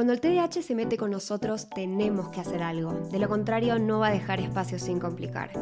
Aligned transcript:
Cuando 0.00 0.14
el 0.14 0.20
TDAH 0.22 0.62
se 0.62 0.74
mete 0.74 0.96
con 0.96 1.10
nosotros, 1.10 1.68
tenemos 1.68 2.30
que 2.30 2.40
hacer 2.40 2.62
algo. 2.62 2.90
De 3.10 3.18
lo 3.18 3.28
contrario, 3.28 3.78
no 3.78 3.98
va 3.98 4.06
a 4.06 4.12
dejar 4.12 4.40
espacio 4.40 4.78
sin 4.78 4.98
complicar. 4.98 5.52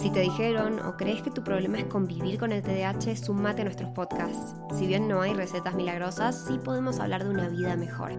Si 0.00 0.10
te 0.10 0.22
dijeron 0.22 0.80
o 0.80 0.96
crees 0.96 1.22
que 1.22 1.30
tu 1.30 1.44
problema 1.44 1.78
es 1.78 1.84
convivir 1.84 2.36
con 2.36 2.50
el 2.50 2.64
TDAH, 2.64 3.14
sumate 3.14 3.60
a 3.60 3.64
nuestros 3.66 3.92
podcasts. 3.92 4.56
Si 4.76 4.88
bien 4.88 5.06
no 5.06 5.20
hay 5.20 5.34
recetas 5.34 5.76
milagrosas, 5.76 6.46
sí 6.48 6.58
podemos 6.58 6.98
hablar 6.98 7.22
de 7.22 7.30
una 7.30 7.48
vida 7.48 7.76
mejor. 7.76 8.10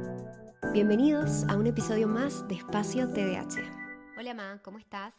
Bienvenidos 0.72 1.44
a 1.50 1.58
un 1.58 1.68
episodio 1.68 2.08
más 2.08 2.48
de 2.48 2.56
Espacio 2.56 3.10
TDAH. 3.10 3.60
Hola, 4.18 4.34
Ma, 4.34 4.62
¿cómo 4.64 4.78
estás? 4.78 5.16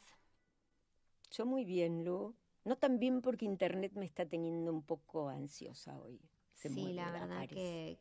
Yo 1.30 1.44
muy 1.44 1.66
bien, 1.66 2.06
Lu. 2.06 2.34
No 2.64 2.78
tan 2.78 2.98
bien 2.98 3.20
porque 3.20 3.44
internet 3.44 3.92
me 3.96 4.06
está 4.06 4.24
teniendo 4.24 4.72
un 4.72 4.82
poco 4.82 5.28
ansiosa 5.28 5.98
hoy. 5.98 6.22
Se 6.54 6.70
sí, 6.70 6.94
la 6.94 7.10
verdad 7.10 7.46
que, 7.46 8.00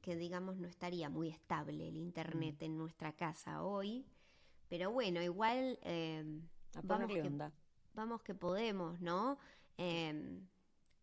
que, 0.00 0.16
digamos, 0.16 0.56
no 0.56 0.68
estaría 0.68 1.08
muy 1.08 1.28
estable 1.28 1.88
el 1.88 1.96
internet 1.96 2.62
en 2.62 2.76
nuestra 2.76 3.12
casa 3.12 3.62
hoy. 3.62 4.06
Pero 4.68 4.90
bueno, 4.90 5.22
igual 5.22 5.78
eh, 5.82 6.24
vamos, 6.82 7.08
que, 7.08 7.22
onda. 7.22 7.52
vamos 7.94 8.22
que 8.22 8.34
podemos, 8.34 9.00
¿no? 9.00 9.38
Eh, 9.78 10.40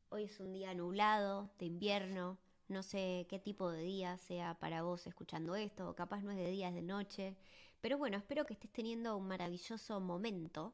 hoy 0.09 0.23
es 0.23 0.39
un 0.39 0.53
día 0.53 0.73
nublado, 0.73 1.49
de 1.59 1.65
invierno. 1.65 2.37
No 2.67 2.83
sé 2.83 3.27
qué 3.29 3.39
tipo 3.39 3.69
de 3.69 3.83
día 3.83 4.17
sea 4.17 4.55
para 4.59 4.81
vos 4.81 5.05
escuchando 5.07 5.55
esto, 5.55 5.89
o 5.89 5.95
capaz 5.95 6.21
no 6.23 6.31
es 6.31 6.37
de 6.37 6.49
día, 6.49 6.69
es 6.69 6.75
de 6.75 6.81
noche. 6.81 7.35
Pero 7.81 7.97
bueno, 7.97 8.17
espero 8.17 8.45
que 8.45 8.53
estés 8.53 8.71
teniendo 8.71 9.17
un 9.17 9.27
maravilloso 9.27 9.99
momento. 9.99 10.73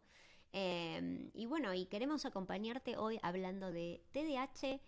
Eh, 0.54 1.30
y 1.34 1.46
bueno, 1.46 1.74
y 1.74 1.86
queremos 1.86 2.26
acompañarte 2.26 2.98
hoy 2.98 3.20
hablando 3.22 3.72
de 3.72 4.04
TDAH 4.12 4.82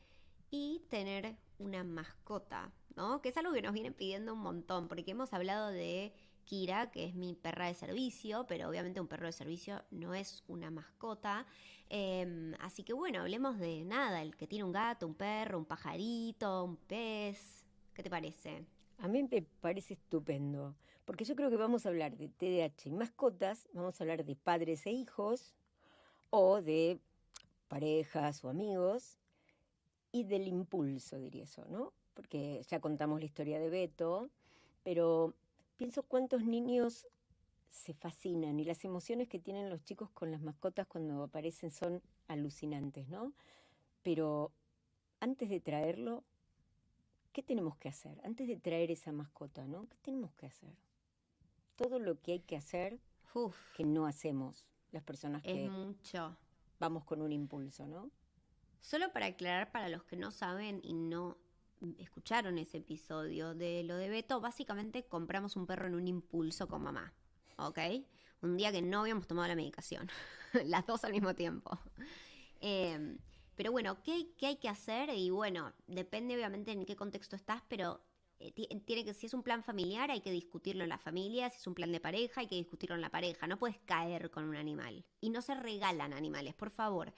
y 0.51 0.81
tener 0.89 1.35
una 1.57 1.83
mascota, 1.83 2.71
¿no? 2.95 3.21
Que 3.21 3.29
es 3.29 3.37
algo 3.37 3.53
que 3.53 3.61
nos 3.61 3.73
vienen 3.73 3.93
pidiendo 3.93 4.33
un 4.33 4.39
montón, 4.39 4.87
porque 4.87 5.03
hemos 5.11 5.33
hablado 5.33 5.69
de 5.69 6.13
Kira, 6.45 6.91
que 6.91 7.05
es 7.05 7.15
mi 7.15 7.35
perra 7.35 7.67
de 7.67 7.73
servicio, 7.73 8.45
pero 8.47 8.69
obviamente 8.69 8.99
un 8.99 9.07
perro 9.07 9.27
de 9.27 9.31
servicio 9.31 9.83
no 9.91 10.13
es 10.13 10.43
una 10.47 10.69
mascota. 10.71 11.45
Eh, 11.89 12.53
así 12.59 12.83
que 12.83 12.93
bueno, 12.93 13.21
hablemos 13.21 13.59
de 13.59 13.83
nada, 13.85 14.21
el 14.21 14.35
que 14.35 14.47
tiene 14.47 14.63
un 14.63 14.71
gato, 14.71 15.07
un 15.07 15.15
perro, 15.15 15.57
un 15.57 15.65
pajarito, 15.65 16.63
un 16.63 16.77
pez. 16.77 17.65
¿Qué 17.93 18.03
te 18.03 18.09
parece? 18.09 18.65
A 18.97 19.07
mí 19.07 19.23
me 19.23 19.41
parece 19.41 19.95
estupendo, 19.95 20.75
porque 21.05 21.25
yo 21.25 21.35
creo 21.35 21.49
que 21.49 21.57
vamos 21.57 21.85
a 21.85 21.89
hablar 21.89 22.15
de 22.17 22.29
TDAH 22.29 22.89
y 22.89 22.91
mascotas, 22.91 23.67
vamos 23.73 23.99
a 23.99 24.03
hablar 24.03 24.23
de 24.23 24.35
padres 24.35 24.85
e 24.85 24.91
hijos, 24.91 25.55
o 26.29 26.61
de 26.61 26.99
parejas 27.67 28.43
o 28.43 28.49
amigos, 28.49 29.19
y 30.11 30.23
del 30.23 30.47
impulso, 30.47 31.17
diría 31.17 31.43
eso, 31.43 31.65
¿no? 31.69 31.93
Porque 32.13 32.61
ya 32.69 32.79
contamos 32.79 33.19
la 33.19 33.25
historia 33.25 33.59
de 33.59 33.69
Beto, 33.69 34.29
pero 34.83 35.33
pienso 35.77 36.03
cuántos 36.03 36.43
niños 36.43 37.07
se 37.69 37.93
fascinan 37.93 38.59
y 38.59 38.65
las 38.65 38.85
emociones 38.85 39.27
que 39.27 39.39
tienen 39.39 39.69
los 39.69 39.83
chicos 39.83 40.09
con 40.11 40.31
las 40.31 40.41
mascotas 40.41 40.85
cuando 40.87 41.23
aparecen 41.23 41.71
son 41.71 42.01
alucinantes, 42.27 43.07
¿no? 43.09 43.33
Pero 44.03 44.51
antes 45.19 45.49
de 45.49 45.59
traerlo, 45.59 46.23
¿qué 47.31 47.41
tenemos 47.41 47.75
que 47.77 47.89
hacer? 47.89 48.21
Antes 48.23 48.47
de 48.47 48.57
traer 48.57 48.91
esa 48.91 49.11
mascota, 49.11 49.65
¿no? 49.65 49.87
¿Qué 49.89 49.97
tenemos 50.03 50.33
que 50.33 50.45
hacer? 50.45 50.75
Todo 51.75 51.97
lo 51.97 52.21
que 52.21 52.33
hay 52.33 52.39
que 52.41 52.55
hacer 52.55 52.99
Uf, 53.33 53.55
que 53.75 53.83
no 53.83 54.05
hacemos 54.05 54.65
las 54.91 55.03
personas 55.03 55.41
que 55.41 55.65
es 55.65 55.71
mucho. 55.71 56.37
vamos 56.79 57.03
con 57.03 57.21
un 57.21 57.31
impulso, 57.31 57.87
¿no? 57.87 58.11
Solo 58.79 59.11
para 59.11 59.25
aclarar 59.27 59.71
para 59.71 59.89
los 59.89 60.03
que 60.03 60.15
no 60.15 60.29
saben 60.29 60.79
y 60.83 60.93
no 60.93 61.37
escucharon 61.97 62.57
ese 62.57 62.77
episodio 62.77 63.53
de 63.53 63.83
lo 63.83 63.95
de 63.97 64.09
Beto, 64.09 64.39
básicamente 64.41 65.03
compramos 65.03 65.55
un 65.55 65.65
perro 65.65 65.87
en 65.87 65.95
un 65.95 66.07
impulso 66.07 66.67
con 66.67 66.83
mamá, 66.83 67.13
¿ok? 67.57 67.79
Un 68.41 68.57
día 68.57 68.71
que 68.71 68.81
no 68.81 69.01
habíamos 69.01 69.27
tomado 69.27 69.47
la 69.47 69.55
medicación, 69.55 70.09
las 70.65 70.85
dos 70.85 71.03
al 71.03 71.11
mismo 71.11 71.33
tiempo. 71.33 71.79
Eh, 72.61 73.17
pero 73.55 73.71
bueno, 73.71 74.01
¿qué, 74.03 74.33
¿qué, 74.37 74.47
hay 74.47 74.55
que 74.57 74.69
hacer? 74.69 75.09
Y 75.09 75.29
bueno, 75.29 75.73
depende 75.87 76.35
obviamente 76.35 76.71
en 76.71 76.85
qué 76.85 76.95
contexto 76.95 77.35
estás, 77.35 77.61
pero 77.67 78.01
eh, 78.39 78.51
tiene 78.85 79.05
que, 79.05 79.13
si 79.13 79.27
es 79.27 79.33
un 79.33 79.43
plan 79.43 79.63
familiar 79.63 80.09
hay 80.11 80.21
que 80.21 80.31
discutirlo 80.31 80.83
en 80.83 80.89
la 80.89 80.97
familia, 80.97 81.49
si 81.49 81.57
es 81.57 81.67
un 81.67 81.75
plan 81.75 81.91
de 81.91 81.99
pareja 81.99 82.41
hay 82.41 82.47
que 82.47 82.55
discutirlo 82.55 82.95
en 82.95 83.01
la 83.01 83.09
pareja, 83.09 83.47
no 83.47 83.57
puedes 83.57 83.77
caer 83.79 84.31
con 84.31 84.45
un 84.45 84.55
animal. 84.55 85.05
Y 85.21 85.29
no 85.29 85.41
se 85.41 85.55
regalan 85.55 86.13
animales, 86.13 86.53
por 86.55 86.69
favor. 86.69 87.13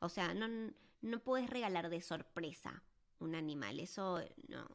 O 0.00 0.08
sea, 0.08 0.34
no, 0.34 0.72
no 1.02 1.20
puedes 1.20 1.48
regalar 1.48 1.88
de 1.88 2.00
sorpresa 2.00 2.82
un 3.20 3.34
animal. 3.34 3.80
Eso, 3.80 4.20
no. 4.48 4.66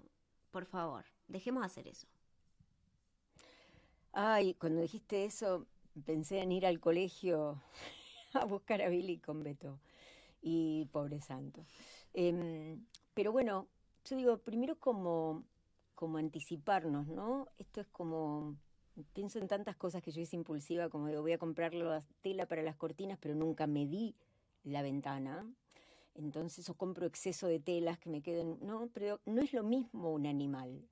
Por 0.51 0.65
favor, 0.65 1.05
dejemos 1.27 1.61
de 1.61 1.65
hacer 1.65 1.87
eso. 1.87 2.07
Ay, 4.13 4.55
cuando 4.55 4.81
dijiste 4.81 5.23
eso, 5.23 5.67
pensé 6.05 6.39
en 6.39 6.51
ir 6.51 6.65
al 6.65 6.79
colegio 6.79 7.61
a 8.33 8.45
buscar 8.45 8.81
a 8.81 8.89
Billy 8.89 9.19
con 9.19 9.43
Beto. 9.43 9.79
Y 10.41 10.85
pobre 10.91 11.21
santo. 11.21 11.65
Eh, 12.13 12.77
pero 13.13 13.31
bueno, 13.31 13.67
yo 14.05 14.15
digo, 14.15 14.37
primero 14.39 14.79
como, 14.79 15.45
como 15.95 16.17
anticiparnos, 16.17 17.07
¿no? 17.07 17.47
Esto 17.57 17.81
es 17.81 17.87
como, 17.87 18.57
pienso 19.13 19.39
en 19.39 19.47
tantas 19.47 19.75
cosas 19.75 20.01
que 20.01 20.11
yo 20.11 20.21
hice 20.21 20.35
impulsiva, 20.35 20.89
como 20.89 21.07
digo, 21.07 21.21
voy 21.21 21.33
a 21.33 21.37
comprar 21.37 21.73
la 21.73 22.03
tela 22.21 22.47
para 22.47 22.63
las 22.63 22.75
cortinas, 22.75 23.17
pero 23.21 23.35
nunca 23.35 23.67
medí 23.67 24.15
la 24.63 24.81
ventana. 24.81 25.45
Entonces 26.15 26.69
o 26.69 26.75
compro 26.75 27.05
exceso 27.05 27.47
de 27.47 27.59
telas 27.59 27.97
que 27.97 28.09
me 28.09 28.21
queden, 28.21 28.57
no, 28.61 28.89
pero 28.93 29.19
no 29.25 29.41
es 29.41 29.53
lo 29.53 29.63
mismo 29.63 30.11
un 30.11 30.25
animal. 30.25 30.87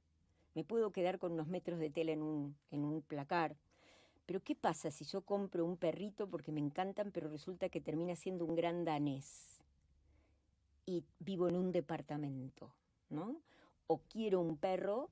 Me 0.56 0.63
puedo 0.63 0.91
quedar 0.91 1.19
con 1.19 1.34
unos 1.34 1.47
metros 1.47 1.80
de 1.80 1.90
tela 1.90 2.12
en 2.12 2.22
un, 2.22 2.56
en 2.72 2.84
un 2.84 3.02
placar. 3.02 3.57
Pero 4.25 4.41
¿qué 4.41 4.56
pasa 4.56 4.91
si 4.91 5.06
yo 5.06 5.22
compro 5.22 5.66
un 5.66 5.78
perrito 5.78 6.30
porque 6.30 6.52
me 6.52 6.59
encantan, 6.59 7.12
pero 7.12 7.30
resulta 7.30 7.69
que 7.69 7.81
termina 7.81 8.16
siendo 8.16 8.46
un 8.46 8.56
gran 8.56 8.85
danés 8.85 9.59
y 10.85 11.03
vivo 11.19 11.47
en 11.47 11.56
un 11.56 11.72
departamento, 11.72 12.74
¿no? 13.09 13.41
O 13.88 14.00
quiero 14.09 14.40
un 14.40 14.57
perro 14.57 15.09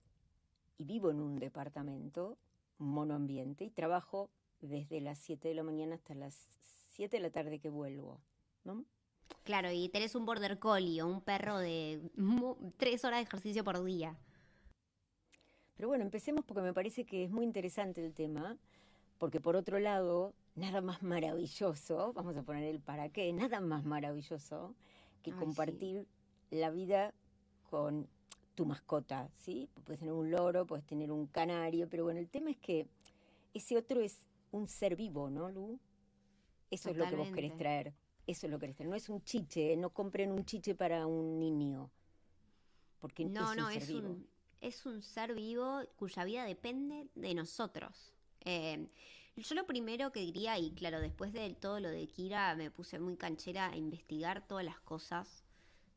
y 0.78 0.85
vivo 0.85 1.09
en 1.12 1.19
un 1.19 1.38
departamento 1.38 2.38
monoambiente 2.77 3.65
y 3.65 3.69
trabajo 3.69 4.30
desde 4.62 5.01
las 5.01 5.19
7 5.19 5.48
de 5.48 5.56
la 5.56 5.63
mañana 5.63 5.95
hasta 5.95 6.15
las 6.15 6.33
7 6.89 7.18
de 7.18 7.21
la 7.21 7.30
tarde 7.30 7.59
que 7.59 7.69
vuelvo, 7.69 8.19
¿no? 8.63 8.86
Claro, 9.44 9.71
y 9.71 9.89
tenés 9.89 10.15
un 10.15 10.25
border 10.25 10.59
collie 10.59 11.01
o 11.01 11.07
un 11.07 11.21
perro 11.21 11.57
de 11.57 12.01
tres 12.77 13.06
horas 13.06 13.19
de 13.19 13.24
ejercicio 13.24 13.63
por 13.63 13.83
día. 13.83 14.18
Pero 15.75 15.89
bueno, 15.89 16.03
empecemos 16.03 16.44
porque 16.44 16.62
me 16.62 16.74
parece 16.74 17.06
que 17.06 17.24
es 17.24 17.29
muy 17.29 17.45
interesante 17.45 18.03
el 18.03 18.13
tema, 18.13 18.57
porque 19.19 19.39
por 19.39 19.56
otro 19.56 19.79
lado, 19.79 20.33
nada 20.56 20.81
más 20.81 21.03
maravilloso, 21.03 22.13
vamos 22.13 22.35
a 22.35 22.44
poner 22.44 22.63
el 22.63 22.79
para 22.79 23.09
qué, 23.09 23.31
nada 23.31 23.62
más 23.62 23.85
maravilloso 23.85 24.75
que 25.24 25.31
Ay, 25.31 25.38
compartir 25.38 26.07
la 26.50 26.69
vida 26.71 27.13
con 27.69 28.07
tu 28.56 28.65
mascota, 28.65 29.30
¿sí? 29.38 29.69
Puedes 29.85 30.00
tener 30.00 30.13
un 30.13 30.31
loro, 30.31 30.65
puedes 30.65 30.85
tener 30.85 31.12
un 31.12 31.27
canario, 31.27 31.88
pero 31.88 32.03
bueno, 32.03 32.19
el 32.19 32.27
tema 32.27 32.50
es 32.50 32.57
que 32.57 32.88
ese 33.53 33.77
otro 33.77 34.01
es 34.01 34.23
un 34.51 34.68
ser 34.68 34.95
vivo, 34.95 35.30
¿no, 35.30 35.50
Lu? 35.51 35.80
Eso 36.71 36.89
es 36.89 36.97
lo 36.97 37.07
que 37.07 37.15
vos 37.15 37.31
querés 37.31 37.56
traer. 37.56 37.94
Eso 38.27 38.45
es 38.45 38.51
lo 38.51 38.59
que 38.59 38.68
traer. 38.74 38.89
No 38.89 38.95
es 38.95 39.09
un 39.09 39.24
chiche, 39.24 39.75
no 39.75 39.89
compren 39.91 40.31
un 40.31 40.45
chiche 40.45 40.75
para 40.75 41.07
un 41.07 41.39
niño. 41.39 41.89
Porque 43.00 43.25
No, 43.25 43.51
es 43.51 43.57
no, 43.57 43.68
un 43.68 43.71
ser 43.74 43.83
es 43.83 43.88
vivo. 43.88 44.09
un, 44.09 44.27
es 44.62 44.85
un 44.85 45.01
ser 45.01 45.33
vivo 45.35 45.81
cuya 45.95 46.24
vida 46.25 46.45
depende 46.45 47.07
de 47.15 47.33
nosotros. 47.33 48.13
Eh, 48.41 48.88
yo 49.35 49.56
lo 49.56 49.65
primero 49.68 50.12
que 50.12 50.21
diría, 50.21 50.57
y 50.57 50.71
claro, 50.74 51.00
después 51.00 51.31
de 51.31 51.53
todo 51.53 51.79
lo 51.79 51.89
de 51.89 52.07
Kira, 52.07 52.56
me 52.56 52.71
puse 52.71 53.00
muy 53.00 53.18
canchera 53.18 53.69
a 53.69 53.77
investigar 53.77 54.47
todas 54.47 54.65
las 54.65 54.80
cosas, 54.80 55.44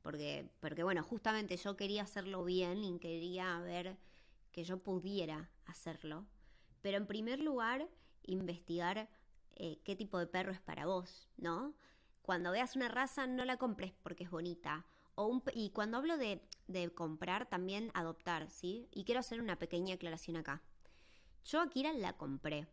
porque, 0.03 0.51
porque 0.61 0.83
bueno, 0.83 1.03
justamente 1.03 1.57
yo 1.57 1.77
quería 1.77 2.03
hacerlo 2.03 2.45
bien 2.45 2.85
y 2.85 2.99
quería 2.99 3.59
ver 3.61 3.97
que 4.53 4.65
yo 4.65 4.79
pudiera 4.83 5.51
hacerlo. 5.67 6.27
Pero 6.83 6.99
en 6.99 7.07
primer 7.07 7.41
lugar, 7.41 7.89
investigar 8.25 9.09
eh, 9.57 9.79
qué 9.85 9.97
tipo 9.97 10.19
de 10.19 10.27
perro 10.27 10.53
es 10.53 10.61
para 10.61 10.87
vos, 10.87 11.29
¿no? 11.39 11.75
Cuando 12.23 12.53
veas 12.53 12.77
una 12.77 12.89
raza, 12.89 13.27
no 13.27 13.45
la 13.45 13.57
compres 13.57 13.93
porque 14.03 14.25
es 14.25 14.31
bonita. 14.31 14.87
Y 15.53 15.71
cuando 15.71 15.99
hablo 15.99 16.17
de, 16.17 16.43
de 16.67 16.95
comprar, 16.95 17.47
también 17.47 17.91
adoptar, 17.93 18.49
¿sí? 18.49 18.89
Y 18.91 19.05
quiero 19.05 19.21
hacer 19.21 19.41
una 19.41 19.59
pequeña 19.59 19.95
aclaración 19.95 20.37
acá. 20.37 20.63
Yo 21.45 21.61
a 21.61 21.69
Kira 21.69 21.93
la 21.93 22.17
compré 22.17 22.67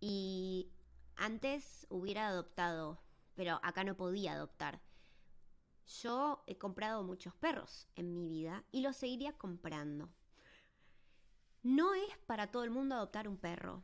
y 0.00 0.70
antes 1.16 1.86
hubiera 1.88 2.28
adoptado, 2.28 3.00
pero 3.34 3.58
acá 3.62 3.84
no 3.84 3.96
podía 3.96 4.34
adoptar. 4.34 4.80
Yo 6.02 6.42
he 6.46 6.58
comprado 6.58 7.02
muchos 7.02 7.34
perros 7.34 7.88
en 7.96 8.12
mi 8.12 8.28
vida 8.28 8.64
y 8.70 8.82
los 8.82 8.96
seguiría 8.96 9.32
comprando. 9.38 10.10
No 11.62 11.94
es 11.94 12.18
para 12.26 12.50
todo 12.50 12.64
el 12.64 12.70
mundo 12.70 12.94
adoptar 12.94 13.26
un 13.28 13.38
perro. 13.38 13.82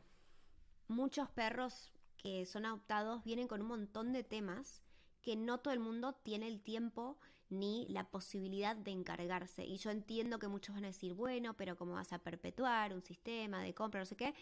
Muchos 0.87 1.29
perros 1.31 1.91
que 2.17 2.45
son 2.45 2.65
adoptados 2.65 3.23
vienen 3.23 3.47
con 3.47 3.61
un 3.61 3.67
montón 3.67 4.13
de 4.13 4.23
temas 4.23 4.83
que 5.25 5.35
no 5.35 5.57
todo 5.57 5.73
el 5.73 5.81
mundo 5.81 6.13
tiene 6.13 6.47
el 6.47 6.61
tiempo 6.61 7.17
ni 7.49 7.85
la 7.89 8.09
posibilidad 8.09 8.77
de 8.77 8.91
encargarse. 8.91 9.65
Y 9.65 9.77
yo 9.77 9.91
entiendo 9.91 10.39
que 10.39 10.47
muchos 10.47 10.75
van 10.75 10.85
a 10.85 10.87
decir, 10.87 11.13
bueno, 11.13 11.57
pero 11.57 11.75
¿cómo 11.75 11.95
vas 11.95 12.13
a 12.13 12.19
perpetuar 12.19 12.93
un 12.93 13.03
sistema 13.03 13.61
de 13.61 13.73
compra, 13.73 13.99
no 13.99 14.05
sé 14.05 14.15
qué? 14.15 14.33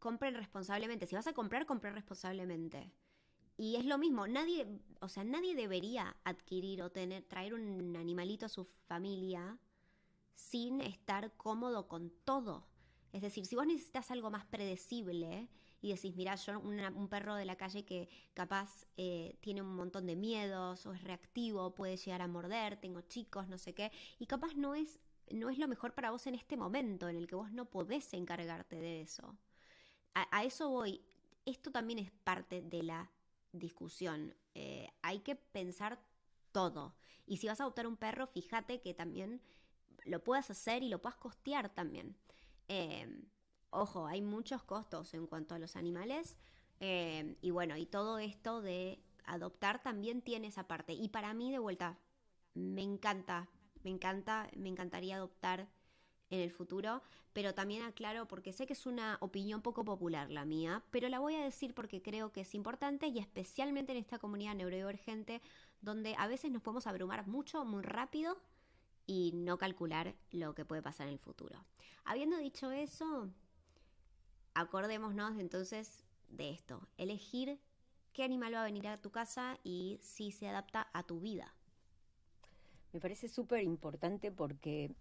compren 0.00 0.34
responsablemente. 0.34 1.06
Si 1.06 1.14
vas 1.14 1.28
a 1.28 1.32
comprar, 1.32 1.66
compren 1.66 1.94
responsablemente. 1.94 2.90
Y 3.56 3.76
es 3.76 3.84
lo 3.84 3.98
mismo, 3.98 4.26
nadie, 4.26 4.66
o 5.00 5.08
sea, 5.08 5.22
nadie 5.22 5.54
debería 5.54 6.16
adquirir 6.24 6.82
o 6.82 6.90
tener, 6.90 7.22
traer 7.24 7.52
un 7.52 7.94
animalito 7.94 8.46
a 8.46 8.48
su 8.48 8.64
familia 8.86 9.58
sin 10.34 10.80
estar 10.80 11.36
cómodo 11.36 11.86
con 11.86 12.10
todo. 12.24 12.66
Es 13.12 13.20
decir, 13.20 13.44
si 13.44 13.56
vos 13.56 13.66
necesitas 13.66 14.10
algo 14.10 14.30
más 14.30 14.46
predecible 14.46 15.50
y 15.80 15.92
decís, 15.92 16.14
mira, 16.16 16.34
yo 16.34 16.58
un 16.60 17.08
perro 17.08 17.34
de 17.34 17.44
la 17.44 17.56
calle 17.56 17.84
que 17.84 18.08
capaz 18.34 18.86
eh, 18.96 19.36
tiene 19.40 19.62
un 19.62 19.74
montón 19.74 20.06
de 20.06 20.16
miedos 20.16 20.84
o 20.86 20.92
es 20.92 21.02
reactivo, 21.04 21.74
puede 21.74 21.96
llegar 21.96 22.22
a 22.22 22.28
morder, 22.28 22.76
tengo 22.76 23.00
chicos, 23.02 23.48
no 23.48 23.58
sé 23.58 23.74
qué, 23.74 23.90
y 24.18 24.26
capaz 24.26 24.54
no 24.54 24.74
es, 24.74 25.00
no 25.30 25.48
es 25.50 25.58
lo 25.58 25.68
mejor 25.68 25.94
para 25.94 26.10
vos 26.10 26.26
en 26.26 26.34
este 26.34 26.56
momento 26.56 27.08
en 27.08 27.16
el 27.16 27.26
que 27.26 27.34
vos 27.34 27.52
no 27.52 27.64
podés 27.64 28.12
encargarte 28.12 28.76
de 28.76 29.02
eso 29.02 29.36
a, 30.14 30.44
eso 30.44 30.68
voy. 30.68 31.00
Esto 31.44 31.70
también 31.70 31.98
es 31.98 32.10
parte 32.10 32.62
de 32.62 32.82
la 32.82 33.10
discusión. 33.52 34.34
Eh, 34.54 34.88
hay 35.02 35.20
que 35.20 35.36
pensar 35.36 36.00
todo. 36.52 36.94
Y 37.26 37.38
si 37.38 37.46
vas 37.46 37.60
a 37.60 37.64
adoptar 37.64 37.86
un 37.86 37.96
perro, 37.96 38.26
fíjate 38.26 38.80
que 38.80 38.94
también 38.94 39.40
lo 40.04 40.22
puedas 40.22 40.50
hacer 40.50 40.82
y 40.82 40.88
lo 40.88 41.00
puedas 41.00 41.18
costear 41.18 41.72
también. 41.74 42.16
Eh, 42.68 43.24
ojo, 43.70 44.06
hay 44.06 44.22
muchos 44.22 44.62
costos 44.62 45.14
en 45.14 45.26
cuanto 45.26 45.54
a 45.54 45.58
los 45.58 45.76
animales. 45.76 46.36
Eh, 46.80 47.36
y 47.40 47.50
bueno, 47.50 47.76
y 47.76 47.86
todo 47.86 48.18
esto 48.18 48.62
de 48.62 49.02
adoptar 49.24 49.82
también 49.82 50.22
tiene 50.22 50.48
esa 50.48 50.66
parte. 50.66 50.92
Y 50.92 51.08
para 51.08 51.34
mí, 51.34 51.50
de 51.50 51.58
vuelta, 51.58 51.98
me 52.54 52.82
encanta, 52.82 53.48
me 53.82 53.90
encanta, 53.90 54.48
me 54.56 54.68
encantaría 54.68 55.16
adoptar 55.16 55.68
en 56.30 56.40
el 56.40 56.50
futuro, 56.50 57.02
pero 57.32 57.54
también 57.54 57.82
aclaro 57.82 58.26
porque 58.26 58.52
sé 58.52 58.66
que 58.66 58.72
es 58.72 58.86
una 58.86 59.18
opinión 59.20 59.62
poco 59.62 59.84
popular 59.84 60.30
la 60.30 60.44
mía, 60.44 60.84
pero 60.90 61.08
la 61.08 61.18
voy 61.18 61.34
a 61.34 61.42
decir 61.42 61.74
porque 61.74 62.02
creo 62.02 62.32
que 62.32 62.42
es 62.42 62.54
importante 62.54 63.08
y 63.08 63.18
especialmente 63.18 63.92
en 63.92 63.98
esta 63.98 64.18
comunidad 64.18 64.54
neurodivergente 64.54 65.42
donde 65.80 66.14
a 66.16 66.28
veces 66.28 66.50
nos 66.50 66.62
podemos 66.62 66.86
abrumar 66.86 67.26
mucho, 67.26 67.64
muy 67.64 67.82
rápido 67.82 68.38
y 69.06 69.32
no 69.34 69.58
calcular 69.58 70.14
lo 70.30 70.54
que 70.54 70.64
puede 70.64 70.82
pasar 70.82 71.08
en 71.08 71.14
el 71.14 71.18
futuro. 71.18 71.64
Habiendo 72.04 72.36
dicho 72.38 72.70
eso, 72.70 73.28
acordémonos 74.60 75.38
entonces 75.38 76.04
de 76.28 76.50
esto, 76.50 76.80
elegir 76.96 77.58
qué 78.12 78.22
animal 78.22 78.54
va 78.54 78.62
a 78.62 78.64
venir 78.64 78.88
a 78.88 79.00
tu 79.00 79.10
casa 79.10 79.58
y 79.64 79.98
si 80.02 80.30
se 80.30 80.48
adapta 80.48 80.88
a 80.92 81.02
tu 81.02 81.20
vida. 81.20 81.54
Me 82.92 83.00
parece 83.00 83.28
súper 83.28 83.62
importante 83.62 84.32
porque 84.32 84.94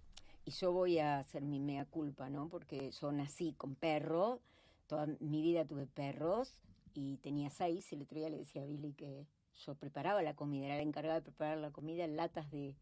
y 0.49 0.51
yo 0.51 0.71
voy 0.71 0.97
a 0.97 1.19
hacer 1.19 1.43
mi 1.43 1.59
mea 1.59 1.85
culpa, 1.85 2.29
¿no? 2.29 2.49
Porque 2.49 2.89
yo 2.91 3.11
nací 3.11 3.53
con 3.53 3.75
perro, 3.75 4.41
toda 4.87 5.05
mi 5.19 5.43
vida 5.43 5.65
tuve 5.65 5.85
perros 5.85 6.59
y 6.95 7.17
tenía 7.17 7.51
seis. 7.51 7.91
Y 7.91 7.95
el 7.95 8.01
otro 8.01 8.17
día 8.17 8.29
le 8.29 8.37
decía 8.37 8.63
a 8.63 8.65
Billy 8.65 8.93
que 8.93 9.27
yo 9.65 9.75
preparaba 9.75 10.23
la 10.23 10.35
comida, 10.35 10.65
era 10.65 10.77
la 10.77 10.81
encargada 10.81 11.19
de 11.19 11.21
preparar 11.21 11.59
la 11.59 11.69
comida 11.71 12.03
en 12.03 12.15
latas 12.15 12.49
de, 12.49 12.75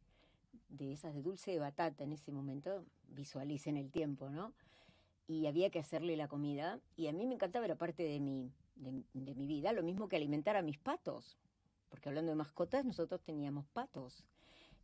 de 0.70 0.94
esas 0.94 1.14
de 1.14 1.22
dulce 1.22 1.52
de 1.52 1.60
batata 1.60 2.06
en 2.06 2.14
ese 2.14 2.32
momento, 2.32 2.86
visualicen 3.10 3.76
el 3.76 3.92
tiempo, 3.92 4.30
¿no? 4.30 4.54
Y 5.28 5.48
había 5.48 5.70
que 5.70 5.80
hacerle 5.80 6.16
la 6.16 6.28
comida 6.28 6.80
y 6.96 7.08
a 7.08 7.14
mí 7.14 7.26
me 7.26 7.36
encantaba, 7.36 7.66
era 7.66 7.76
parte 7.76 8.04
de 8.04 8.20
mi, 8.20 8.52
de, 8.76 9.36
mi 9.36 9.48
vida, 9.48 9.74
lo 9.74 9.84
mismo 9.84 10.08
que 10.08 10.16
alimentar 10.16 10.56
a 10.56 10.62
mis 10.62 10.78
patos, 10.78 11.38
porque 11.90 12.10
hablando 12.10 12.32
de 12.32 12.36
mascotas, 12.36 12.86
nosotros 12.86 13.22
teníamos 13.22 13.66
patos. 13.68 14.24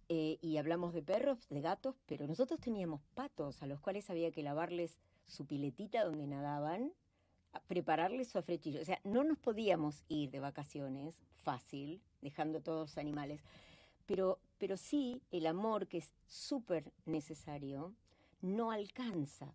Eh, 0.09 0.37
y 0.41 0.57
hablamos 0.57 0.93
de 0.93 1.01
perros, 1.01 1.47
de 1.49 1.61
gatos, 1.61 1.95
pero 2.05 2.27
nosotros 2.27 2.59
teníamos 2.59 3.01
patos 3.13 3.63
a 3.63 3.67
los 3.67 3.79
cuales 3.79 4.09
había 4.09 4.31
que 4.31 4.43
lavarles 4.43 4.99
su 5.27 5.45
piletita 5.45 6.03
donde 6.03 6.27
nadaban, 6.27 6.91
prepararles 7.67 8.27
su 8.27 8.37
afrechillo. 8.37 8.81
O 8.81 8.85
sea, 8.85 8.99
no 9.03 9.23
nos 9.23 9.37
podíamos 9.37 10.03
ir 10.09 10.29
de 10.31 10.39
vacaciones 10.41 11.21
fácil, 11.43 12.01
dejando 12.21 12.61
todos 12.61 12.89
los 12.89 12.97
animales, 12.97 13.41
pero, 14.05 14.39
pero 14.57 14.75
sí 14.75 15.21
el 15.31 15.47
amor, 15.47 15.87
que 15.87 15.99
es 15.99 16.13
súper 16.25 16.91
necesario, 17.05 17.93
no 18.41 18.71
alcanza. 18.71 19.53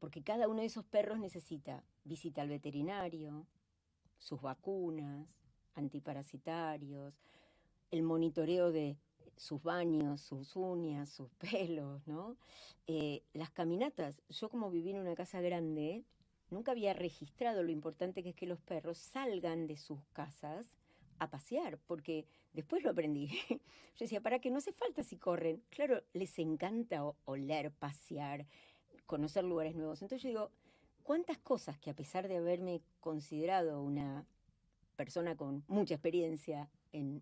Porque 0.00 0.22
cada 0.22 0.48
uno 0.48 0.60
de 0.60 0.66
esos 0.66 0.84
perros 0.84 1.20
necesita 1.20 1.84
visita 2.02 2.42
al 2.42 2.48
veterinario, 2.48 3.46
sus 4.18 4.40
vacunas, 4.40 5.28
antiparasitarios, 5.74 7.14
el 7.92 8.02
monitoreo 8.02 8.72
de 8.72 8.96
sus 9.36 9.62
baños, 9.62 10.20
sus 10.20 10.56
uñas, 10.56 11.10
sus 11.10 11.30
pelos, 11.34 12.06
¿no? 12.06 12.36
Eh, 12.86 13.22
las 13.32 13.50
caminatas. 13.50 14.20
Yo 14.28 14.48
como 14.48 14.70
viví 14.70 14.90
en 14.90 14.98
una 14.98 15.14
casa 15.14 15.40
grande, 15.40 16.04
nunca 16.50 16.72
había 16.72 16.92
registrado 16.92 17.62
lo 17.62 17.70
importante 17.70 18.22
que 18.22 18.30
es 18.30 18.34
que 18.34 18.46
los 18.46 18.60
perros 18.60 18.98
salgan 18.98 19.66
de 19.66 19.76
sus 19.76 20.02
casas 20.12 20.66
a 21.18 21.30
pasear, 21.30 21.78
porque 21.86 22.26
después 22.52 22.82
lo 22.82 22.90
aprendí. 22.90 23.28
Yo 23.48 24.04
decía, 24.04 24.20
¿para 24.20 24.40
qué 24.40 24.50
no 24.50 24.58
hace 24.58 24.72
falta 24.72 25.02
si 25.02 25.18
corren? 25.18 25.62
Claro, 25.68 26.02
les 26.12 26.38
encanta 26.38 27.04
oler, 27.24 27.70
pasear, 27.72 28.46
conocer 29.10 29.42
lugares 29.42 29.74
nuevos. 29.74 30.00
Entonces 30.02 30.22
yo 30.22 30.28
digo, 30.28 30.50
¿cuántas 31.02 31.36
cosas 31.38 31.76
que 31.80 31.90
a 31.90 31.94
pesar 31.94 32.28
de 32.28 32.36
haberme 32.36 32.80
considerado 33.00 33.82
una 33.82 34.24
persona 34.94 35.36
con 35.36 35.64
mucha 35.66 35.94
experiencia 35.94 36.70
en, 36.92 37.20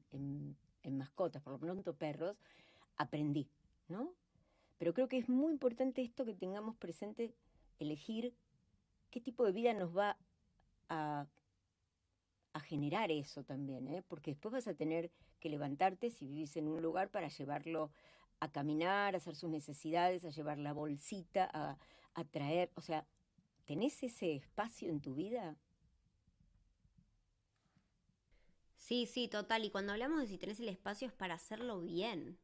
mascotas, 0.90 1.42
por 1.42 1.54
lo 1.54 1.58
pronto 1.58 1.94
perros, 1.94 2.36
aprendí, 2.96 3.48
¿no? 3.88 4.12
Pero 4.78 4.92
creo 4.92 5.08
que 5.08 5.16
es 5.16 5.28
muy 5.28 5.52
importante 5.52 6.02
esto 6.02 6.26
que 6.26 6.34
tengamos 6.34 6.76
presente, 6.76 7.34
elegir 7.78 8.34
qué 9.10 9.20
tipo 9.20 9.46
de 9.46 9.52
vida 9.52 9.72
nos 9.72 9.96
va 9.96 10.18
a, 10.88 11.26
a 12.52 12.60
generar 12.60 13.10
eso 13.10 13.44
también, 13.44 13.88
¿eh? 13.88 14.02
porque 14.08 14.32
después 14.32 14.52
vas 14.52 14.68
a 14.68 14.74
tener 14.74 15.10
que 15.40 15.48
levantarte 15.48 16.10
si 16.10 16.26
vivís 16.26 16.56
en 16.56 16.68
un 16.68 16.82
lugar 16.82 17.10
para 17.10 17.28
llevarlo 17.28 17.90
a 18.40 18.50
caminar, 18.52 19.14
a 19.14 19.18
hacer 19.18 19.34
sus 19.34 19.50
necesidades, 19.50 20.24
a 20.24 20.30
llevar 20.30 20.58
la 20.58 20.72
bolsita, 20.72 21.48
a, 21.52 21.78
a 22.14 22.24
traer, 22.24 22.70
o 22.74 22.80
sea, 22.80 23.06
¿tenés 23.64 24.02
ese 24.02 24.34
espacio 24.34 24.90
en 24.90 25.00
tu 25.00 25.14
vida? 25.14 25.56
Sí, 28.88 29.04
sí, 29.04 29.28
total. 29.28 29.64
Y 29.64 29.70
cuando 29.70 29.92
hablamos 29.92 30.20
de 30.20 30.26
si 30.28 30.38
tenés 30.38 30.60
el 30.60 30.68
espacio 30.70 31.08
es 31.08 31.12
para 31.12 31.34
hacerlo 31.34 31.80
bien. 31.80 32.38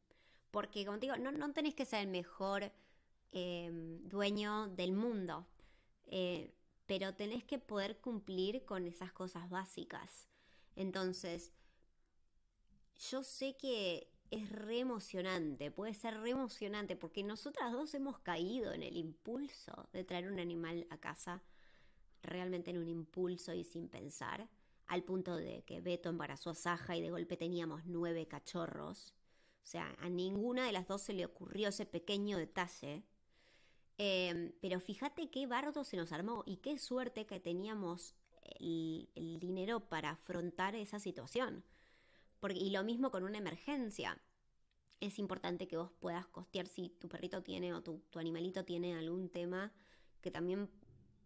Porque, 0.51 0.85
como 0.85 0.99
te 0.99 1.07
digo, 1.07 1.17
no, 1.17 1.31
no 1.31 1.51
tenés 1.53 1.73
que 1.73 1.85
ser 1.85 2.01
el 2.01 2.07
mejor 2.07 2.71
em, 3.31 4.07
dueño 4.07 4.67
del 4.67 4.93
mundo. 4.93 5.47
Eh, 6.05 6.53
pero 6.85 7.15
tenés 7.15 7.43
que 7.43 7.57
poder 7.57 7.97
cumplir 7.97 8.63
con 8.63 8.85
esas 8.85 9.11
cosas 9.11 9.49
básicas. 9.49 10.27
Entonces, 10.75 11.51
yo 13.09 13.23
sé 13.23 13.57
que 13.57 14.07
es 14.31 14.49
re 14.49 14.79
emocionante, 14.79 15.71
puede 15.71 15.93
ser 15.93 16.19
re 16.19 16.31
emocionante, 16.31 16.95
porque 16.95 17.23
nosotras 17.23 17.71
dos 17.71 17.93
hemos 17.93 18.19
caído 18.19 18.73
en 18.73 18.83
el 18.83 18.97
impulso 18.97 19.87
de 19.93 20.03
traer 20.03 20.31
un 20.31 20.39
animal 20.39 20.87
a 20.89 20.97
casa, 20.97 21.41
realmente 22.21 22.71
en 22.71 22.77
un 22.77 22.87
impulso 22.87 23.53
y 23.53 23.63
sin 23.63 23.87
pensar 23.87 24.49
al 24.87 25.03
punto 25.03 25.35
de 25.35 25.63
que 25.63 25.81
Beto 25.81 26.09
embarazó 26.09 26.51
a 26.51 26.55
Saja 26.55 26.95
y 26.95 27.01
de 27.01 27.11
golpe 27.11 27.37
teníamos 27.37 27.85
nueve 27.85 28.27
cachorros. 28.27 29.13
O 29.63 29.67
sea, 29.67 29.95
a 29.99 30.09
ninguna 30.09 30.65
de 30.65 30.71
las 30.71 30.87
dos 30.87 31.01
se 31.01 31.13
le 31.13 31.25
ocurrió 31.25 31.69
ese 31.69 31.85
pequeño 31.85 32.37
detalle. 32.37 33.03
Em, 33.97 34.51
pero 34.61 34.79
fíjate 34.79 35.29
qué 35.29 35.47
bardo 35.47 35.83
se 35.83 35.97
nos 35.97 36.11
armó 36.11 36.43
y 36.45 36.57
qué 36.57 36.77
suerte 36.77 37.25
que 37.25 37.39
teníamos 37.39 38.13
el, 38.59 39.39
dinero 39.39 39.79
para 39.89 40.11
afrontar 40.11 40.75
esa 40.75 40.99
situación. 40.99 41.63
Y 42.51 42.69
lo 42.69 42.83
mismo 42.83 43.11
con 43.11 43.23
una 43.23 43.37
emergencia. 43.37 44.19
Es 44.99 45.19
importante 45.19 45.67
que 45.67 45.77
vos 45.77 45.91
puedas 45.99 46.25
costear 46.27 46.67
si 46.67 46.89
tu 46.89 47.07
perrito 47.09 47.43
tiene 47.43 47.73
o 47.73 47.81
tu, 47.81 48.01
animalito 48.15 48.63
tiene 48.65 48.95
algún 48.95 49.29
tema 49.29 49.71
que 50.21 50.31
también 50.31 50.69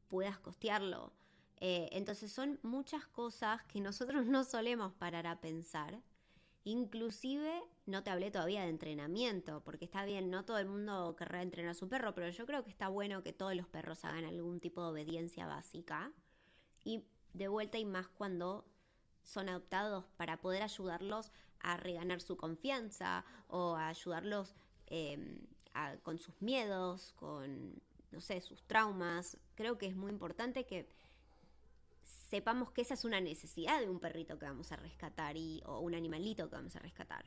puedas 0.07 0.39
costearlo. 0.39 1.13
Eh, 1.57 1.89
entonces 1.91 2.31
son 2.31 2.59
muchas 2.63 3.05
cosas 3.07 3.63
que 3.65 3.81
nosotros 3.81 4.25
no 4.25 4.43
solemos 4.43 4.93
parar 4.93 5.27
a 5.27 5.39
pensar. 5.39 6.01
Inclusive 6.63 7.63
no 7.85 8.03
te 8.03 8.09
hablé 8.09 8.31
todavía 8.31 8.63
de 8.63 8.69
entrenamiento, 8.69 9.63
porque 9.63 9.85
está 9.85 10.05
bien, 10.05 10.29
no 10.29 10.45
todo 10.45 10.57
el 10.57 10.67
mundo 10.67 11.15
querrá 11.15 11.41
entrenar 11.41 11.71
a 11.71 11.73
su 11.73 11.87
perro, 11.87 12.13
pero 12.13 12.29
yo 12.29 12.45
creo 12.45 12.63
que 12.63 12.69
está 12.69 12.89
bueno 12.89 13.23
que 13.23 13.33
todos 13.33 13.55
los 13.55 13.67
perros 13.67 14.03
hagan 14.03 14.25
algún 14.25 14.59
tipo 14.59 14.83
de 14.83 14.89
obediencia 14.89 15.47
básica. 15.47 16.11
Y 16.83 17.05
de 17.33 17.47
vuelta 17.47 17.77
y 17.77 17.85
más 17.85 18.07
cuando 18.07 18.65
son 19.29 19.47
adoptados 19.47 20.05
para 20.17 20.37
poder 20.37 20.63
ayudarlos 20.63 21.31
a 21.59 21.77
reganar 21.77 22.19
su 22.19 22.35
confianza 22.35 23.23
o 23.47 23.75
a 23.75 23.89
ayudarlos 23.89 24.55
em, 24.87 25.39
con 26.03 26.17
sus 26.17 26.41
miedos, 26.41 27.13
con, 27.13 27.79
no 28.11 28.21
sé, 28.21 28.41
sus 28.41 28.63
traumas. 28.63 29.37
Creo 29.55 29.77
que 29.77 29.85
es 29.85 29.95
muy 29.95 30.11
importante 30.11 30.65
que 30.65 30.89
sepamos 32.29 32.71
que 32.71 32.81
esa 32.81 32.95
es 32.95 33.05
una 33.05 33.21
necesidad 33.21 33.79
de 33.79 33.89
un 33.89 33.99
perrito 33.99 34.39
que 34.39 34.45
vamos 34.45 34.71
a 34.71 34.77
rescatar 34.77 35.37
y, 35.37 35.61
o 35.65 35.79
un 35.79 35.93
animalito 35.93 36.49
que 36.49 36.55
vamos 36.55 36.75
a 36.75 36.79
rescatar. 36.79 37.25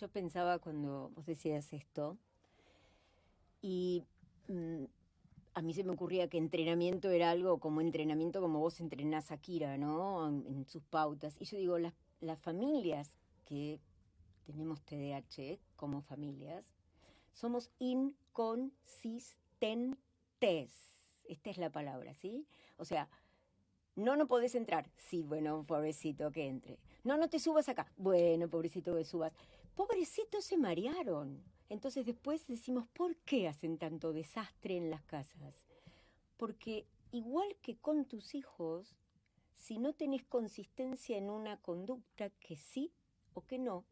Yo 0.00 0.08
pensaba 0.08 0.58
cuando 0.58 1.10
vos 1.10 1.26
decías 1.26 1.72
esto 1.72 2.16
y 3.60 4.04
mm, 4.48 4.84
a 5.54 5.62
mí 5.62 5.74
se 5.74 5.84
me 5.84 5.92
ocurría 5.92 6.28
que 6.28 6.38
entrenamiento 6.38 7.10
era 7.10 7.30
algo 7.30 7.60
como 7.60 7.80
entrenamiento 7.80 8.40
como 8.40 8.58
vos 8.60 8.80
entrenás 8.80 9.30
a 9.30 9.36
Kira, 9.36 9.76
¿no? 9.76 10.26
En, 10.28 10.64
sus 10.66 10.82
pautas. 10.82 11.36
Y 11.40 11.44
yo 11.44 11.58
digo, 11.58 11.78
las, 11.78 11.94
familias 12.40 13.12
que 13.44 13.78
tenemos 14.44 14.80
TDAH 14.82 15.58
como 15.76 16.00
familias, 16.00 16.74
somos 17.32 17.70
inconsistentes. 17.78 20.72
Esta 21.24 21.50
es 21.50 21.58
la 21.58 21.70
palabra, 21.70 22.14
¿sí? 22.14 22.46
O 22.78 22.84
sea, 22.84 23.08
no, 23.94 24.16
no 24.16 24.26
podés 24.26 24.54
entrar. 24.54 24.90
Sí, 24.96 25.22
bueno, 25.22 25.64
pobrecito 25.66 26.32
que 26.32 26.46
entre. 26.46 26.78
No, 27.04 27.18
no 27.18 27.28
te 27.28 27.38
subas 27.38 27.68
acá. 27.68 27.92
Bueno, 27.96 28.48
pobrecito 28.48 28.96
que 28.96 29.04
subas. 29.04 29.34
Pobrecitos 29.74 30.44
se 30.44 30.56
marearon. 30.56 31.42
Entonces 31.72 32.04
después 32.04 32.46
decimos, 32.48 32.86
¿por 32.88 33.16
qué 33.16 33.48
hacen 33.48 33.78
tanto 33.78 34.12
desastre 34.12 34.76
en 34.76 34.90
las 34.90 35.02
casas? 35.04 35.66
Porque 36.36 36.86
igual 37.12 37.56
que 37.62 37.78
con 37.78 38.04
tus 38.04 38.34
hijos, 38.34 38.94
si 39.54 39.78
no 39.78 39.94
tenés 39.94 40.22
consistencia 40.22 41.16
en 41.16 41.30
una 41.30 41.56
conducta 41.56 42.28
que 42.28 42.56
sí 42.56 42.92
o 43.32 43.46
que 43.46 43.58
no, 43.58 43.86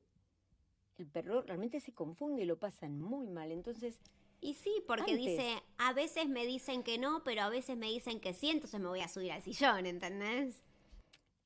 el 0.98 1.06
perro 1.06 1.40
realmente 1.40 1.80
se 1.80 1.94
confunde 1.94 2.42
y 2.42 2.44
lo 2.44 2.58
pasan 2.58 3.00
muy 3.00 3.28
mal. 3.28 3.50
Entonces... 3.50 3.98
Y 4.42 4.54
sí, 4.54 4.82
porque 4.86 5.16
dice, 5.16 5.62
a 5.78 5.94
veces 5.94 6.28
me 6.28 6.44
dicen 6.44 6.82
que 6.82 6.98
no, 6.98 7.24
pero 7.24 7.42
a 7.42 7.48
veces 7.48 7.78
me 7.78 7.86
dicen 7.86 8.20
que 8.20 8.34
sí, 8.34 8.50
entonces 8.50 8.78
me 8.78 8.88
voy 8.88 9.00
a 9.00 9.08
subir 9.08 9.32
al 9.32 9.40
sillón, 9.40 9.86
¿entendés? 9.86 10.64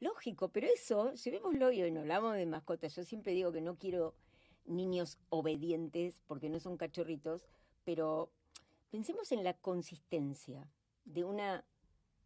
Lógico, 0.00 0.48
pero 0.48 0.66
eso, 0.66 1.14
llevémoslo 1.14 1.70
y 1.70 1.82
hoy 1.82 1.92
no 1.92 2.00
hablamos 2.00 2.34
de 2.34 2.46
mascotas. 2.46 2.96
Yo 2.96 3.04
siempre 3.04 3.32
digo 3.32 3.52
que 3.52 3.60
no 3.60 3.76
quiero 3.76 4.16
niños 4.66 5.18
obedientes, 5.28 6.22
porque 6.26 6.48
no 6.48 6.60
son 6.60 6.76
cachorritos, 6.76 7.46
pero 7.84 8.30
pensemos 8.90 9.32
en 9.32 9.44
la 9.44 9.54
consistencia 9.54 10.66
de 11.04 11.24
una 11.24 11.64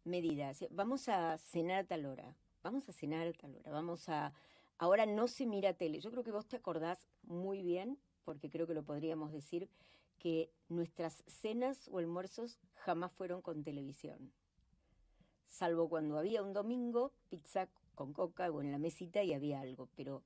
medida. 0.03 0.51
Vamos 0.71 1.09
a 1.09 1.37
cenar 1.37 1.79
a 1.79 1.87
tal 1.87 2.05
hora, 2.05 2.35
vamos 2.63 2.87
a 2.89 2.93
cenar 2.93 3.27
a 3.27 3.33
tal 3.33 3.55
hora, 3.55 3.71
vamos 3.71 4.09
a... 4.09 4.33
Ahora 4.77 5.05
no 5.05 5.27
se 5.27 5.45
mira 5.45 5.73
tele. 5.73 5.99
Yo 5.99 6.09
creo 6.09 6.23
que 6.23 6.31
vos 6.31 6.47
te 6.47 6.55
acordás 6.55 7.09
muy 7.23 7.61
bien, 7.61 7.97
porque 8.23 8.49
creo 8.49 8.65
que 8.65 8.73
lo 8.73 8.83
podríamos 8.83 9.33
decir, 9.33 9.69
que 10.19 10.51
nuestras 10.69 11.23
cenas 11.27 11.89
o 11.91 11.99
almuerzos 11.99 12.59
jamás 12.75 13.11
fueron 13.11 13.41
con 13.41 13.63
televisión. 13.63 14.31
Salvo 15.47 15.89
cuando 15.89 16.17
había 16.17 16.43
un 16.43 16.53
domingo, 16.53 17.11
pizza 17.29 17.67
con 17.95 18.13
coca 18.13 18.49
o 18.51 18.61
en 18.61 18.71
la 18.71 18.77
mesita 18.77 19.23
y 19.23 19.33
había 19.33 19.59
algo, 19.59 19.89
pero 19.95 20.23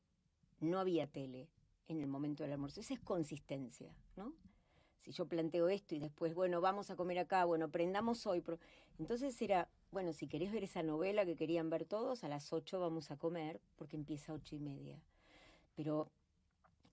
no 0.60 0.80
había 0.80 1.08
tele 1.08 1.48
en 1.88 2.00
el 2.00 2.08
momento 2.08 2.44
del 2.44 2.54
almuerzo. 2.54 2.82
Esa 2.82 2.94
es 2.94 3.00
consistencia, 3.00 3.96
¿no? 4.16 4.34
Si 5.02 5.12
yo 5.12 5.28
planteo 5.28 5.68
esto 5.68 5.96
y 5.96 6.00
después, 6.00 6.34
bueno, 6.34 6.62
vamos 6.62 6.90
a 6.90 6.96
comer 6.96 7.20
acá, 7.20 7.44
bueno, 7.44 7.70
prendamos 7.70 8.26
hoy. 8.26 8.42
Entonces 9.00 9.42
era, 9.42 9.70
bueno, 9.92 10.14
si 10.14 10.28
querés 10.28 10.52
ver 10.52 10.64
esa 10.64 10.82
novela 10.82 11.26
que 11.26 11.36
querían 11.36 11.70
ver 11.70 11.86
todos, 11.86 12.24
a 12.24 12.30
las 12.30 12.54
ocho 12.54 12.80
vamos 12.80 13.12
a 13.12 13.18
comer, 13.18 13.60
porque 13.76 13.98
empieza 13.98 14.32
a 14.32 14.36
ocho 14.36 14.56
y 14.56 14.60
media. 14.60 15.02
Pero 15.76 16.10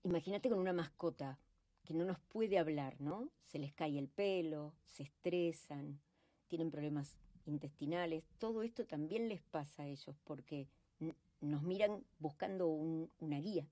imagínate 0.03 0.49
con 0.49 0.59
una 0.59 0.73
mascota 0.73 1.39
que 1.85 1.95
no 1.95 2.05
nos 2.05 2.19
puede 2.19 2.59
hablar, 2.59 3.01
¿no? 3.01 3.31
Se 3.47 3.59
les 3.59 3.73
cae 3.73 3.97
el 3.99 4.09
pelo, 4.09 4.75
se 4.85 5.05
estresan, 5.05 6.01
tienen 6.49 6.71
problemas 6.71 7.17
intestinales. 7.47 8.25
Todo 8.39 8.63
esto 8.63 8.87
también 8.87 9.29
les 9.29 9.41
pasa 9.41 9.85
a 9.85 9.87
ellos 9.87 10.17
porque 10.25 10.69
nos 11.41 11.63
miran 11.63 12.05
buscando 12.19 12.69
una 12.69 13.39
guía. 13.39 13.69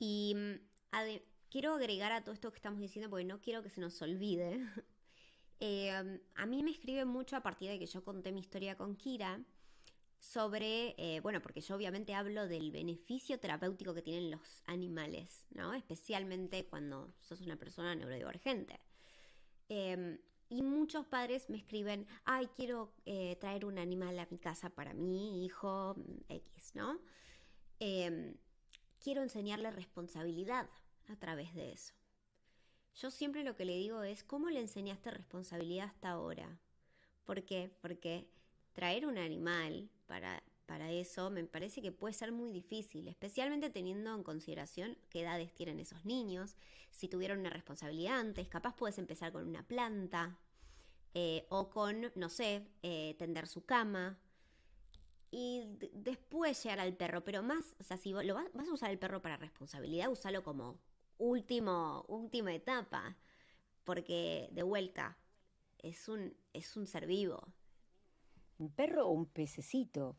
Y 0.00 0.34
mm, 0.34 0.54
quiero 1.50 1.74
agregar 1.74 2.10
a 2.10 2.24
todo 2.24 2.34
esto 2.34 2.50
que 2.50 2.56
estamos 2.56 2.80
diciendo, 2.80 3.08
porque 3.08 3.24
no 3.24 3.40
quiero 3.40 3.62
que 3.62 3.70
se 3.70 3.80
nos 3.80 4.02
olvide. 4.02 4.58
Eh, 5.62 5.90
a 6.36 6.46
mí 6.46 6.62
me 6.62 6.70
escribe 6.70 7.04
mucho 7.04 7.36
a 7.36 7.42
partir 7.42 7.68
de 7.68 7.78
que 7.78 7.84
yo 7.84 8.02
conté 8.02 8.32
mi 8.32 8.40
historia 8.40 8.78
con 8.78 8.96
Kira 8.96 9.44
sobre, 10.18 10.94
eh, 10.96 11.20
bueno, 11.20 11.42
porque 11.42 11.60
yo 11.60 11.76
obviamente 11.76 12.14
hablo 12.14 12.48
del 12.48 12.72
beneficio 12.72 13.38
terapéutico 13.38 13.92
que 13.92 14.00
tienen 14.00 14.30
los 14.30 14.62
animales, 14.64 15.44
¿no? 15.50 15.74
Especialmente 15.74 16.64
cuando 16.64 17.12
sos 17.20 17.42
una 17.42 17.56
persona 17.56 17.94
neurodivergente. 17.94 18.80
Em, 19.68 20.18
y 20.48 20.62
muchos 20.62 21.04
padres 21.04 21.50
me 21.50 21.58
escriben, 21.58 22.06
ay, 22.24 22.48
quiero 22.56 22.94
eh, 23.04 23.36
traer 23.38 23.66
un 23.66 23.78
animal 23.78 24.18
a 24.18 24.26
mi 24.30 24.38
casa 24.38 24.70
para 24.70 24.94
mi 24.94 25.44
hijo 25.44 25.94
mm, 25.94 26.32
X, 26.32 26.74
¿no? 26.74 26.98
Quiero 29.02 29.22
enseñarle 29.22 29.70
responsabilidad 29.70 30.68
a 31.08 31.16
través 31.16 31.54
de 31.54 31.72
eso. 31.72 31.94
Yo 32.96 33.10
siempre 33.10 33.44
lo 33.44 33.56
que 33.56 33.64
le 33.64 33.76
digo 33.76 34.02
es, 34.02 34.22
¿cómo 34.24 34.50
le 34.50 34.60
enseñaste 34.60 35.10
responsabilidad 35.10 35.86
hasta 35.86 36.10
ahora? 36.10 36.58
¿Por 37.24 37.44
qué? 37.44 37.70
Porque 37.80 38.28
traer 38.72 39.06
un 39.06 39.16
animal 39.16 39.88
para, 40.06 40.42
para 40.66 40.90
eso 40.90 41.30
me 41.30 41.44
parece 41.44 41.80
que 41.80 41.92
puede 41.92 42.14
ser 42.14 42.32
muy 42.32 42.52
difícil, 42.52 43.08
especialmente 43.08 43.70
teniendo 43.70 44.14
en 44.14 44.22
consideración 44.22 44.98
qué 45.08 45.22
edades 45.22 45.54
tienen 45.54 45.80
esos 45.80 46.04
niños, 46.04 46.56
si 46.90 47.08
tuvieron 47.08 47.40
una 47.40 47.50
responsabilidad 47.50 48.18
antes, 48.18 48.48
capaz 48.48 48.76
puedes 48.76 48.98
empezar 48.98 49.32
con 49.32 49.48
una 49.48 49.66
planta 49.66 50.38
eh, 51.14 51.46
o 51.48 51.70
con, 51.70 52.12
no 52.14 52.28
sé, 52.28 52.66
eh, 52.82 53.14
tender 53.18 53.46
su 53.46 53.64
cama, 53.64 54.18
y 55.30 55.78
después 55.92 56.62
llegar 56.62 56.80
al 56.80 56.96
perro, 56.96 57.22
pero 57.22 57.42
más, 57.42 57.76
o 57.78 57.84
sea, 57.84 57.96
si 57.96 58.12
lo 58.12 58.34
vas, 58.34 58.68
a 58.68 58.72
usar 58.72 58.90
el 58.90 58.98
perro 58.98 59.22
para 59.22 59.36
responsabilidad, 59.36 60.10
úsalo 60.10 60.42
como 60.42 60.80
último, 61.18 62.04
última 62.08 62.52
etapa, 62.52 63.16
porque 63.84 64.48
de 64.52 64.62
vuelta 64.62 65.16
es 65.78 66.08
un, 66.08 66.36
es 66.52 66.76
un 66.76 66.86
ser 66.86 67.06
vivo. 67.06 67.52
Un 68.58 68.70
perro 68.72 69.06
o 69.06 69.10
un 69.12 69.26
pececito, 69.26 70.16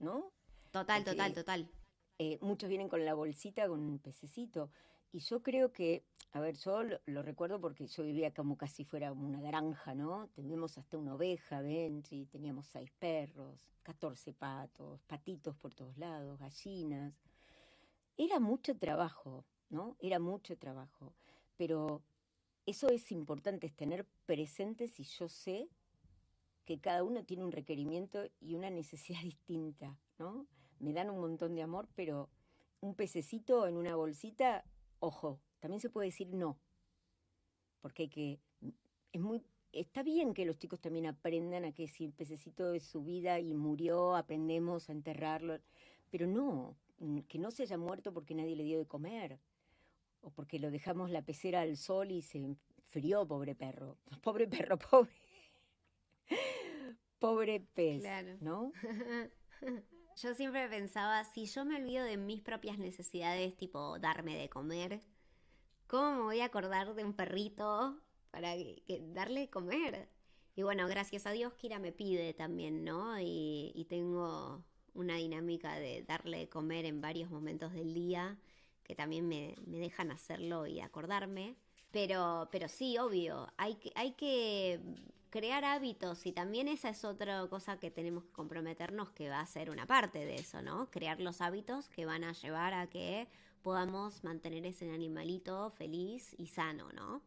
¿no? 0.00 0.32
Total, 0.72 1.04
total, 1.04 1.32
total. 1.32 1.70
Eh, 2.18 2.38
muchos 2.40 2.68
vienen 2.68 2.88
con 2.88 3.04
la 3.04 3.14
bolsita 3.14 3.68
con 3.68 3.80
un 3.80 3.98
pececito. 4.00 4.70
Y 5.10 5.20
yo 5.20 5.42
creo 5.42 5.72
que, 5.72 6.04
a 6.32 6.40
ver, 6.40 6.56
yo 6.56 6.82
lo, 7.06 7.22
recuerdo 7.22 7.60
porque 7.60 7.86
yo 7.86 8.02
vivía 8.02 8.32
como 8.32 8.56
casi 8.56 8.84
fuera 8.84 9.12
una 9.12 9.40
granja, 9.40 9.94
¿no? 9.94 10.28
Teníamos 10.34 10.76
hasta 10.76 10.98
una 10.98 11.14
oveja, 11.14 11.62
Benji, 11.62 12.26
teníamos 12.26 12.66
seis 12.66 12.90
perros, 12.98 13.66
catorce 13.82 14.34
patos, 14.34 15.02
patitos 15.04 15.56
por 15.56 15.74
todos 15.74 15.96
lados, 15.96 16.38
gallinas. 16.38 17.14
Era 18.18 18.38
mucho 18.38 18.76
trabajo, 18.76 19.46
¿no? 19.70 19.96
Era 20.00 20.18
mucho 20.18 20.58
trabajo. 20.58 21.14
Pero 21.56 22.02
eso 22.66 22.88
es 22.88 23.10
importante, 23.10 23.66
es 23.66 23.74
tener 23.74 24.04
presente 24.26 24.88
si 24.88 25.04
yo 25.04 25.28
sé 25.28 25.70
que 26.66 26.80
cada 26.80 27.02
uno 27.02 27.24
tiene 27.24 27.44
un 27.44 27.52
requerimiento 27.52 28.26
y 28.40 28.54
una 28.54 28.68
necesidad 28.68 29.20
distinta, 29.22 29.98
¿no? 30.18 30.46
Me 30.80 30.92
dan 30.92 31.08
un 31.08 31.18
montón 31.18 31.54
de 31.54 31.62
amor, 31.62 31.88
pero 31.94 32.28
un 32.80 32.94
pececito 32.94 33.66
en 33.66 33.78
una 33.78 33.96
bolsita 33.96 34.64
Ojo, 35.00 35.40
también 35.60 35.80
se 35.80 35.90
puede 35.90 36.08
decir 36.08 36.28
no, 36.28 36.58
porque 37.80 38.04
hay 38.04 38.08
que, 38.08 38.40
es 39.12 39.20
muy, 39.20 39.42
está 39.72 40.02
bien 40.02 40.34
que 40.34 40.44
los 40.44 40.58
chicos 40.58 40.80
también 40.80 41.06
aprendan 41.06 41.64
a 41.64 41.72
que 41.72 41.86
si 41.88 42.04
el 42.04 42.12
pececito 42.12 42.74
es 42.74 42.84
su 42.84 43.02
vida 43.02 43.38
y 43.40 43.54
murió, 43.54 44.16
aprendemos 44.16 44.88
a 44.88 44.92
enterrarlo, 44.92 45.58
pero 46.10 46.26
no, 46.26 46.76
que 47.28 47.38
no 47.38 47.50
se 47.50 47.62
haya 47.62 47.78
muerto 47.78 48.12
porque 48.12 48.34
nadie 48.34 48.56
le 48.56 48.64
dio 48.64 48.78
de 48.78 48.86
comer, 48.86 49.38
o 50.20 50.30
porque 50.30 50.58
lo 50.58 50.70
dejamos 50.70 51.10
la 51.10 51.22
pecera 51.22 51.60
al 51.60 51.76
sol 51.76 52.10
y 52.10 52.22
se 52.22 52.38
enfrió, 52.38 53.26
pobre 53.26 53.54
perro. 53.54 53.96
Pobre 54.22 54.48
perro, 54.48 54.78
pobre. 54.78 55.12
pobre 57.18 57.60
pez, 57.60 58.02
¿no? 58.40 58.72
yo 60.22 60.34
siempre 60.34 60.68
pensaba, 60.68 61.24
si 61.24 61.46
yo 61.46 61.64
me 61.64 61.76
olvido 61.76 62.04
de 62.04 62.16
mis 62.16 62.40
propias 62.40 62.78
necesidades, 62.78 63.56
tipo 63.56 63.98
darme 63.98 64.36
de 64.36 64.48
comer, 64.48 65.00
¿cómo 65.86 66.12
me 66.12 66.22
voy 66.22 66.40
a 66.40 66.46
acordar 66.46 66.94
de 66.94 67.04
un 67.04 67.14
perrito 67.14 68.00
para 68.30 68.54
darle 69.14 69.40
de 69.40 69.50
comer? 69.50 70.08
Y 70.56 70.62
bueno, 70.62 70.88
gracias 70.88 71.26
a 71.26 71.32
Dios 71.32 71.54
Kira 71.54 71.78
me 71.78 71.92
pide 71.92 72.34
también, 72.34 72.84
¿no? 72.84 73.20
Y, 73.20 73.72
y 73.74 73.84
tengo 73.84 74.64
una 74.94 75.16
dinámica 75.16 75.76
de 75.76 76.02
darle 76.02 76.38
de 76.38 76.48
comer 76.48 76.84
en 76.84 77.00
varios 77.00 77.30
momentos 77.30 77.72
del 77.72 77.94
día 77.94 78.38
que 78.88 78.94
también 78.94 79.28
me, 79.28 79.54
dejan 79.66 80.10
hacerlo 80.10 80.66
y 80.66 80.80
acordarme. 80.80 81.56
Pero, 81.90 82.48
pero 82.50 82.68
sí, 82.68 82.98
obvio, 82.98 83.52
hay 83.58 83.76
que, 83.76 83.92
hay 83.94 84.12
que 84.12 84.80
crear 85.30 85.64
hábitos 85.64 86.26
y 86.26 86.32
también 86.32 86.68
esa 86.68 86.88
es 86.90 87.04
otra 87.04 87.46
cosa 87.48 87.78
que 87.78 87.90
tenemos 87.90 88.24
que 88.24 88.32
comprometernos 88.32 89.10
que 89.10 89.28
va 89.28 89.40
a 89.40 89.46
ser 89.46 89.70
una 89.70 89.86
parte 89.86 90.24
de 90.24 90.36
eso, 90.36 90.62
¿no? 90.62 90.90
Crear 90.90 91.20
los 91.20 91.40
hábitos 91.40 91.88
que 91.88 92.06
van 92.06 92.24
a 92.24 92.32
llevar 92.32 92.74
a 92.74 92.86
que 92.88 93.28
podamos 93.62 94.24
mantener 94.24 94.64
ese 94.64 94.90
animalito 94.90 95.70
feliz 95.70 96.34
y 96.38 96.46
sano, 96.46 96.90
¿no? 96.92 97.22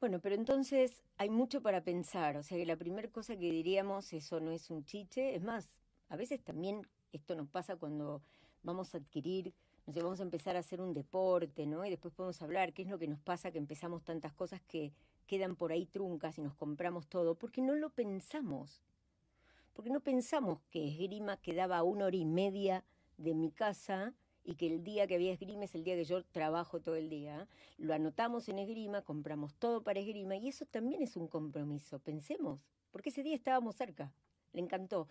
Bueno, 0.00 0.20
pero 0.20 0.34
entonces 0.34 1.02
hay 1.18 1.28
mucho 1.28 1.60
para 1.60 1.82
pensar, 1.82 2.36
o 2.36 2.42
sea 2.42 2.56
que 2.56 2.64
la 2.64 2.76
primera 2.76 3.08
cosa 3.10 3.36
que 3.36 3.50
diríamos, 3.50 4.12
eso 4.12 4.40
no 4.40 4.50
es 4.50 4.70
un 4.70 4.84
chiche, 4.86 5.34
es 5.34 5.42
más, 5.42 5.70
a 6.08 6.16
veces 6.16 6.42
también 6.42 6.86
esto 7.12 7.34
nos 7.34 7.48
pasa 7.48 7.76
cuando 7.76 8.22
vamos 8.62 8.94
a 8.94 8.98
adquirir, 8.98 9.52
no 9.86 9.92
sé, 9.92 10.02
vamos 10.02 10.20
a 10.20 10.22
empezar 10.22 10.56
a 10.56 10.60
hacer 10.60 10.80
un 10.80 10.94
deporte, 10.94 11.66
¿no? 11.66 11.84
Y 11.84 11.90
después 11.90 12.14
podemos 12.14 12.40
hablar 12.40 12.72
qué 12.72 12.82
es 12.82 12.88
lo 12.88 12.98
que 12.98 13.08
nos 13.08 13.20
pasa, 13.20 13.50
que 13.50 13.58
empezamos 13.58 14.02
tantas 14.02 14.32
cosas 14.32 14.62
que 14.62 14.92
quedan 15.30 15.54
por 15.54 15.70
ahí 15.70 15.86
truncas 15.86 16.38
y 16.38 16.42
nos 16.42 16.56
compramos 16.56 17.06
todo, 17.06 17.36
porque 17.36 17.62
no 17.62 17.76
lo 17.76 17.90
pensamos. 17.90 18.82
Porque 19.74 19.88
no 19.88 20.00
pensamos 20.00 20.58
que 20.72 20.88
esgrima 20.88 21.36
quedaba 21.36 21.78
a 21.78 21.84
una 21.84 22.06
hora 22.06 22.16
y 22.16 22.24
media 22.24 22.84
de 23.16 23.36
mi 23.36 23.52
casa 23.52 24.12
y 24.42 24.56
que 24.56 24.66
el 24.66 24.82
día 24.82 25.06
que 25.06 25.14
había 25.14 25.32
esgrima 25.32 25.66
es 25.66 25.74
el 25.76 25.84
día 25.84 25.94
que 25.94 26.04
yo 26.04 26.24
trabajo 26.24 26.80
todo 26.80 26.96
el 26.96 27.08
día. 27.08 27.46
Lo 27.78 27.94
anotamos 27.94 28.48
en 28.48 28.58
esgrima, 28.58 29.02
compramos 29.02 29.54
todo 29.54 29.84
para 29.84 30.00
esgrima 30.00 30.34
y 30.34 30.48
eso 30.48 30.66
también 30.66 31.00
es 31.00 31.16
un 31.16 31.28
compromiso. 31.28 32.00
Pensemos, 32.00 32.66
porque 32.90 33.10
ese 33.10 33.22
día 33.22 33.36
estábamos 33.36 33.76
cerca, 33.76 34.12
le 34.52 34.60
encantó. 34.62 35.06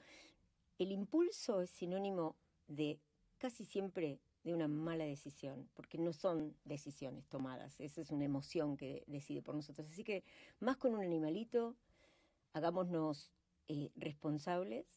El 0.80 0.92
impulso 0.92 1.62
es 1.62 1.70
sinónimo 1.70 2.36
de 2.68 3.00
casi 3.38 3.64
siempre 3.64 4.20
de 4.50 4.56
una 4.56 4.68
mala 4.68 5.06
decisión, 5.06 5.70
porque 5.74 5.98
no 5.98 6.13
son 6.13 6.56
decisiones 6.65 7.27
tomadas, 7.27 7.79
esa 7.79 8.01
es 8.01 8.12
una 8.12 8.25
emoción 8.25 8.77
que 8.77 9.03
decide 9.08 9.41
por 9.41 9.56
nosotros. 9.56 9.88
Así 9.89 10.03
que 10.03 10.24
más 10.60 10.77
con 10.77 10.94
un 10.96 11.01
animalito, 11.01 11.75
hagámonos 12.53 13.32
eh, 13.68 13.91
responsables. 13.96 14.88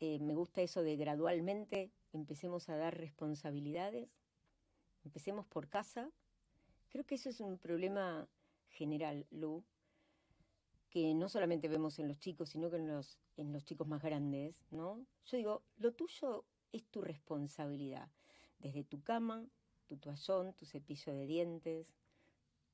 Eh, 0.00 0.18
me 0.20 0.34
gusta 0.34 0.60
eso 0.60 0.82
de 0.82 0.96
gradualmente 0.96 1.90
empecemos 2.12 2.68
a 2.68 2.76
dar 2.76 2.96
responsabilidades, 2.96 4.10
empecemos 5.04 5.46
por 5.46 5.68
casa. 5.68 6.10
Creo 6.90 7.04
que 7.04 7.14
eso 7.16 7.28
es 7.28 7.40
un 7.40 7.58
problema 7.58 8.28
general, 8.68 9.26
Lu, 9.30 9.64
que 10.90 11.14
no 11.14 11.28
solamente 11.28 11.68
vemos 11.68 11.98
en 11.98 12.08
los 12.08 12.18
chicos, 12.18 12.50
sino 12.50 12.70
que 12.70 12.76
en 12.76 12.88
los, 12.88 13.18
en 13.36 13.52
los 13.52 13.64
chicos 13.64 13.88
más 13.88 14.02
grandes, 14.02 14.64
¿no? 14.70 15.04
Yo 15.24 15.36
digo, 15.36 15.62
lo 15.78 15.92
tuyo 15.92 16.44
es 16.72 16.84
tu 16.86 17.00
responsabilidad, 17.00 18.08
desde 18.58 18.84
tu 18.84 19.02
cama, 19.02 19.46
tu 19.86 19.96
toallón, 19.96 20.54
tu 20.54 20.66
cepillo 20.66 21.12
de 21.12 21.26
dientes, 21.26 21.86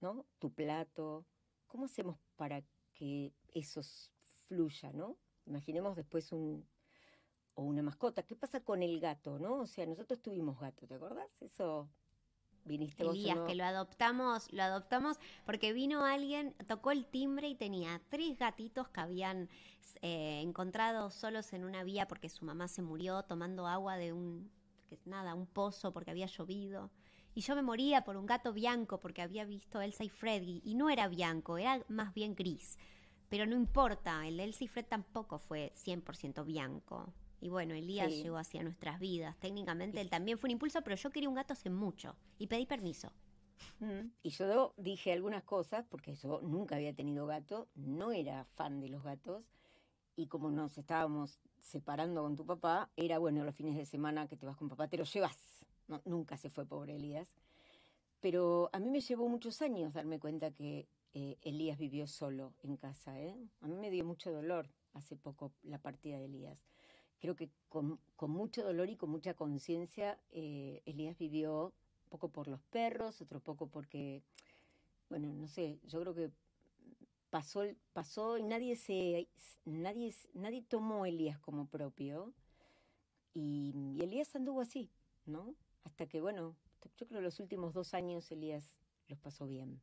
¿no? 0.01 0.27
Tu 0.39 0.53
plato. 0.53 1.27
¿Cómo 1.67 1.85
hacemos 1.85 2.19
para 2.37 2.63
que 2.95 3.33
eso 3.55 3.83
fluya, 4.47 4.93
no? 4.93 5.17
Imaginemos 5.47 5.97
después 5.97 6.33
un 6.33 6.67
o 7.55 7.63
una 7.63 7.83
mascota. 7.83 8.23
¿Qué 8.23 8.37
pasa 8.37 8.61
con 8.61 8.83
el 8.83 9.01
gato, 9.01 9.39
no? 9.39 9.61
O 9.61 9.67
sea, 9.67 9.87
nosotros 9.87 10.21
tuvimos 10.21 10.59
gato, 10.59 10.87
¿te 10.87 10.95
acordás? 10.95 11.31
Eso 11.41 11.89
viniste 12.65 13.05
vos 13.05 13.15
Elías, 13.15 13.39
que 13.47 13.55
lo 13.55 13.65
adoptamos, 13.65 14.53
lo 14.53 14.63
adoptamos 14.63 15.19
porque 15.47 15.73
vino 15.73 16.05
alguien, 16.05 16.55
tocó 16.69 16.91
el 16.91 17.07
timbre 17.07 17.49
y 17.49 17.55
tenía 17.55 18.01
tres 18.09 18.39
gatitos 18.39 18.89
que 18.89 19.01
habían 19.01 19.49
eh, 20.03 20.41
encontrado 20.43 21.11
solos 21.11 21.53
en 21.53 21.65
una 21.65 21.83
vía 21.85 22.07
porque 22.07 22.29
su 22.29 22.45
mamá 22.45 22.69
se 22.69 22.83
murió 22.83 23.23
tomando 23.23 23.67
agua 23.67 23.97
de 23.97 24.13
un, 24.13 24.51
nada, 25.05 25.35
un 25.35 25.47
pozo 25.47 25.93
porque 25.93 26.11
había 26.11 26.27
llovido. 26.27 26.91
Y 27.35 27.43
yo 27.43 27.55
me 27.55 27.63
moría 27.63 28.03
por 28.03 28.17
un 28.17 28.27
gato 28.27 28.53
bianco 28.53 28.99
porque 28.99 29.23
había 29.23 29.45
visto 29.45 29.81
Elsa 29.81 30.05
y 30.05 30.09
Freddy 30.09 30.63
y 30.65 30.75
no 30.75 30.91
era 30.91 31.09
bianco, 31.09 31.59
era 31.59 31.85
más 31.89 32.13
bien 32.13 32.35
gris. 32.35 32.79
Pero 33.29 33.47
no 33.47 33.55
importa, 33.55 34.27
el 34.27 34.41
Elsa 34.41 34.65
y 34.65 34.69
Fred 34.69 34.87
tampoco 34.87 35.39
fue 35.39 35.73
100% 35.77 36.45
bianco. 36.45 37.13
Y 37.41 37.49
bueno, 37.49 37.75
Elías 37.75 38.11
llegó 38.11 38.37
hacia 38.37 38.63
nuestras 38.63 38.99
vidas. 38.99 39.39
Técnicamente 39.39 40.01
él 40.01 40.11
también 40.11 40.37
fue 40.37 40.49
un 40.49 40.53
impulso, 40.53 40.83
pero 40.83 40.97
yo 40.97 41.11
quería 41.11 41.29
un 41.29 41.37
gato 41.37 41.53
hace 41.53 41.71
mucho 41.71 42.17
y 42.39 42.49
pedí 42.49 42.67
permiso. 42.67 43.13
Mm. 43.79 44.11
Y 44.23 44.31
yo 44.31 44.75
dije 44.77 45.13
algunas 45.13 45.45
cosas, 45.45 45.87
porque 45.89 46.15
yo 46.15 46.41
nunca 46.43 46.77
había 46.77 46.95
tenido 46.95 47.27
gato, 47.27 47.69
no 47.75 48.13
era 48.13 48.45
fan 48.45 48.81
de 48.81 48.89
los 48.89 49.03
gatos, 49.03 49.45
y 50.17 50.27
como 50.27 50.51
nos 50.51 50.77
estábamos 50.77 51.41
separando 51.63 52.23
con 52.23 52.37
tu 52.37 52.47
papá, 52.47 52.91
era 52.97 53.19
bueno 53.19 53.45
los 53.45 53.55
fines 53.55 53.77
de 53.77 53.87
semana 53.87 54.29
que 54.29 54.37
te 54.37 54.47
vas 54.47 54.57
con 54.57 54.69
papá, 54.69 54.89
te 54.89 54.97
lo 54.97 55.05
llevas. 55.05 55.67
No, 55.89 56.01
nunca 56.05 56.37
se 56.37 56.51
fue, 56.51 56.67
pobre 56.67 56.97
Elías. 56.97 57.29
Pero 58.21 58.71
a 58.73 58.79
mí 58.79 58.91
me 58.91 59.01
llevó 59.01 59.29
muchos 59.29 59.63
años 59.63 59.95
darme 59.95 60.19
cuenta 60.21 60.51
que 60.51 60.89
eh, 61.15 61.39
Elías 61.43 61.79
vivió 61.79 62.07
solo 62.07 62.55
en 62.63 62.77
casa. 62.77 63.19
¿eh? 63.21 63.37
A 63.61 63.69
mí 63.69 63.77
me 63.77 63.91
dio 63.91 64.05
mucho 64.05 64.31
dolor 64.31 64.69
hace 64.93 65.17
poco 65.17 65.53
la 65.63 65.79
partida 65.79 66.19
de 66.19 66.27
Elías 66.27 66.59
creo 67.21 67.37
que 67.37 67.51
con, 67.69 68.01
mucho 68.19 68.65
dolor 68.65 68.89
y 68.91 68.97
con 68.97 69.11
mucha 69.11 69.35
conciencia, 69.35 70.19
eh, 70.33 70.83
Elías 70.87 71.17
vivió 71.19 71.67
un 71.67 72.11
poco 72.11 72.31
por 72.31 72.49
los 72.49 72.61
perros, 72.63 73.21
otro 73.21 73.41
poco 73.41 73.69
porque, 73.69 74.23
bueno, 75.09 75.33
no 75.33 75.47
sé, 75.47 75.79
yo 75.85 76.01
creo 76.01 76.15
que 76.15 76.31
pasó, 77.31 77.63
pasó 77.93 78.37
y 78.37 78.43
nadie 78.43 78.77
se, 78.77 79.29
nadie, 79.65 80.15
nadie 80.35 80.63
tomó 80.63 81.05
a 81.05 81.09
Elías 81.09 81.39
como 81.39 81.67
propio. 81.67 82.35
Y, 83.33 83.99
Elías 84.01 84.35
anduvo 84.35 84.61
así, 84.61 84.91
¿no? 85.25 85.55
Hasta 85.85 86.07
que, 86.07 86.21
bueno, 86.21 86.57
yo 86.97 87.07
creo 87.07 87.21
que 87.21 87.25
los 87.25 87.41
últimos 87.41 87.73
dos 87.73 87.95
años 87.95 88.31
Elías 88.31 88.71
los 89.09 89.19
pasó 89.19 89.47
bien. 89.47 89.81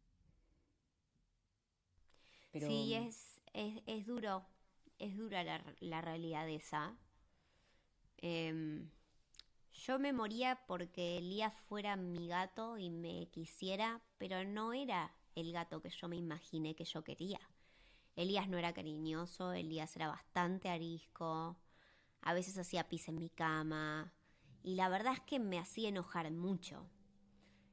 sí, 2.53 2.93
es, 2.93 3.41
es, 3.53 3.81
es 3.85 4.05
duro, 4.05 4.45
es 4.99 5.15
dura 5.17 5.43
la, 5.43 5.63
la 5.79 6.01
realidad 6.01 6.47
esa. 6.49 6.97
Em, 8.17 8.89
yo 9.73 9.99
me 9.99 10.11
moría 10.11 10.59
porque 10.67 11.17
Elías 11.17 11.53
fuera 11.67 11.95
mi 11.95 12.27
gato 12.27 12.77
y 12.77 12.89
me 12.89 13.27
quisiera, 13.29 14.01
pero 14.17 14.43
no 14.43 14.73
era 14.73 15.16
el 15.39 15.51
gato 15.51 15.81
que 15.81 15.89
yo 15.89 16.07
me 16.07 16.15
imaginé 16.15 16.75
que 16.75 16.85
yo 16.85 17.03
quería. 17.03 17.39
Elías 18.15 18.49
no 18.49 18.57
era 18.57 18.73
cariñoso, 18.73 19.53
Elías 19.53 19.95
era 19.95 20.07
bastante 20.07 20.69
arisco, 20.69 21.57
a 22.21 22.33
veces 22.33 22.57
hacía 22.57 22.89
pis 22.89 23.07
en 23.07 23.19
mi 23.19 23.29
cama 23.29 24.13
y 24.63 24.75
la 24.75 24.89
verdad 24.89 25.13
es 25.13 25.21
que 25.21 25.39
me 25.39 25.59
hacía 25.59 25.89
enojar 25.89 26.29
mucho. 26.31 26.89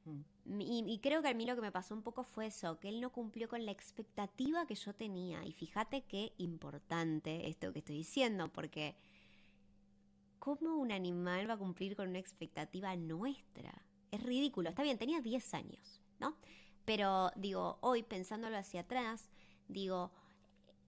Mm. 0.05 0.61
Y, 0.61 0.83
y, 0.87 0.99
creo 0.99 1.23
que 1.23 1.29
a 1.29 1.33
mí 1.33 1.47
lo 1.47 1.55
que 1.55 1.61
me 1.61 1.71
pasó 1.71 1.95
un 1.95 2.03
poco 2.03 2.23
fue 2.23 2.45
eso, 2.45 2.79
que 2.79 2.89
él 2.89 3.01
no 3.01 3.11
cumplió 3.11 3.49
con 3.49 3.65
la 3.65 3.71
expectativa 3.71 4.67
que 4.67 4.75
yo 4.75 4.93
tenía. 4.93 5.43
Y 5.43 5.51
fíjate 5.51 6.03
qué 6.03 6.33
importante 6.37 7.49
esto 7.49 7.73
que 7.73 7.79
estoy 7.79 7.97
diciendo, 7.97 8.53
porque 8.53 8.95
¿Cómo 10.45 10.75
un 10.75 10.91
animal 10.91 11.49
va 11.49 11.55
a 11.55 11.57
cumplir 11.57 11.95
con 11.95 12.09
una 12.09 12.19
expectativa 12.19 12.95
nuestra? 12.95 13.73
Es 14.11 14.21
ridículo. 14.21 14.69
Está 14.69 14.83
bien, 14.83 14.99
tenía 14.99 15.19
10 15.19 15.55
años, 15.55 16.03
¿no? 16.19 16.37
Pero 16.85 17.31
digo, 17.35 17.77
hoy 17.81 18.03
pensándolo 18.03 18.57
hacia 18.57 18.81
atrás, 18.81 19.29
digo, 19.67 20.11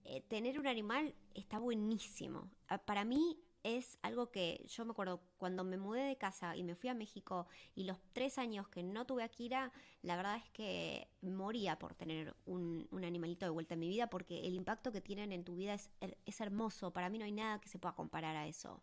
eh, 0.04 0.22
tener 0.22 0.58
un 0.58 0.66
animal 0.66 1.14
está 1.34 1.58
buenísimo. 1.58 2.50
Ah, 2.68 2.78
para 2.78 3.04
mí 3.04 3.38
es 3.64 3.98
algo 4.02 4.30
que 4.30 4.64
yo 4.68 4.84
me 4.84 4.92
acuerdo 4.92 5.20
cuando 5.36 5.64
me 5.64 5.76
mudé 5.76 6.02
de 6.04 6.16
casa 6.16 6.56
y 6.56 6.62
me 6.62 6.76
fui 6.76 6.88
a 6.88 6.94
México 6.94 7.48
y 7.74 7.84
los 7.84 7.98
tres 8.12 8.38
años 8.38 8.68
que 8.68 8.82
no 8.82 9.04
tuve 9.04 9.24
a 9.24 9.28
Kira, 9.28 9.72
la 10.02 10.16
verdad 10.16 10.36
es 10.36 10.48
que 10.50 11.08
moría 11.22 11.78
por 11.78 11.94
tener 11.94 12.36
un, 12.46 12.88
animalito 12.92 13.44
de 13.44 13.50
vuelta 13.50 13.74
en 13.74 13.80
mi 13.80 13.88
vida 13.88 14.08
porque 14.08 14.46
el 14.46 14.54
impacto 14.54 14.92
que 14.92 15.00
tienen 15.00 15.32
en 15.32 15.44
tu 15.44 15.56
vida 15.56 15.74
es, 15.74 15.90
es 16.24 16.40
hermoso. 16.40 16.92
Para 16.92 17.10
mí 17.10 17.18
no 17.18 17.24
hay 17.24 17.32
nada 17.32 17.60
que 17.60 17.68
se 17.68 17.78
pueda 17.78 17.94
comparar 17.94 18.36
a 18.36 18.46
eso 18.46 18.82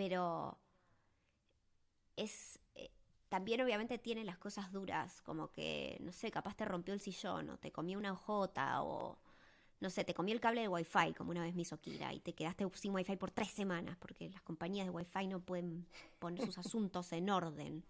pero 0.00 0.58
es 2.16 2.59
también 3.30 3.60
obviamente 3.60 3.96
tiene 3.96 4.24
las 4.24 4.38
cosas 4.38 4.72
duras, 4.72 5.22
como 5.22 5.52
que, 5.52 5.96
no 6.00 6.12
sé, 6.12 6.32
capaz 6.32 6.56
te 6.56 6.64
rompió 6.64 6.92
el 6.92 7.00
sillón 7.00 7.48
o 7.50 7.58
te 7.58 7.70
comió 7.70 7.96
una 7.96 8.12
hojota 8.12 8.82
o, 8.82 9.18
no 9.78 9.88
sé, 9.88 10.04
te 10.04 10.14
comió 10.14 10.34
el 10.34 10.40
cable 10.40 10.62
de 10.62 10.68
wifi, 10.68 11.14
como 11.16 11.30
una 11.30 11.42
vez 11.42 11.54
me 11.54 11.62
hizo 11.62 11.80
Kira, 11.80 12.12
y 12.12 12.18
te 12.18 12.34
quedaste 12.34 12.66
sin 12.74 12.92
wifi 12.92 13.14
por 13.14 13.30
tres 13.30 13.52
semanas, 13.52 13.96
porque 14.00 14.28
las 14.30 14.42
compañías 14.42 14.84
de 14.86 14.90
wifi 14.90 15.28
no 15.28 15.38
pueden 15.38 15.86
poner 16.18 16.44
sus 16.44 16.58
asuntos 16.58 17.12
en 17.12 17.30
orden. 17.30 17.84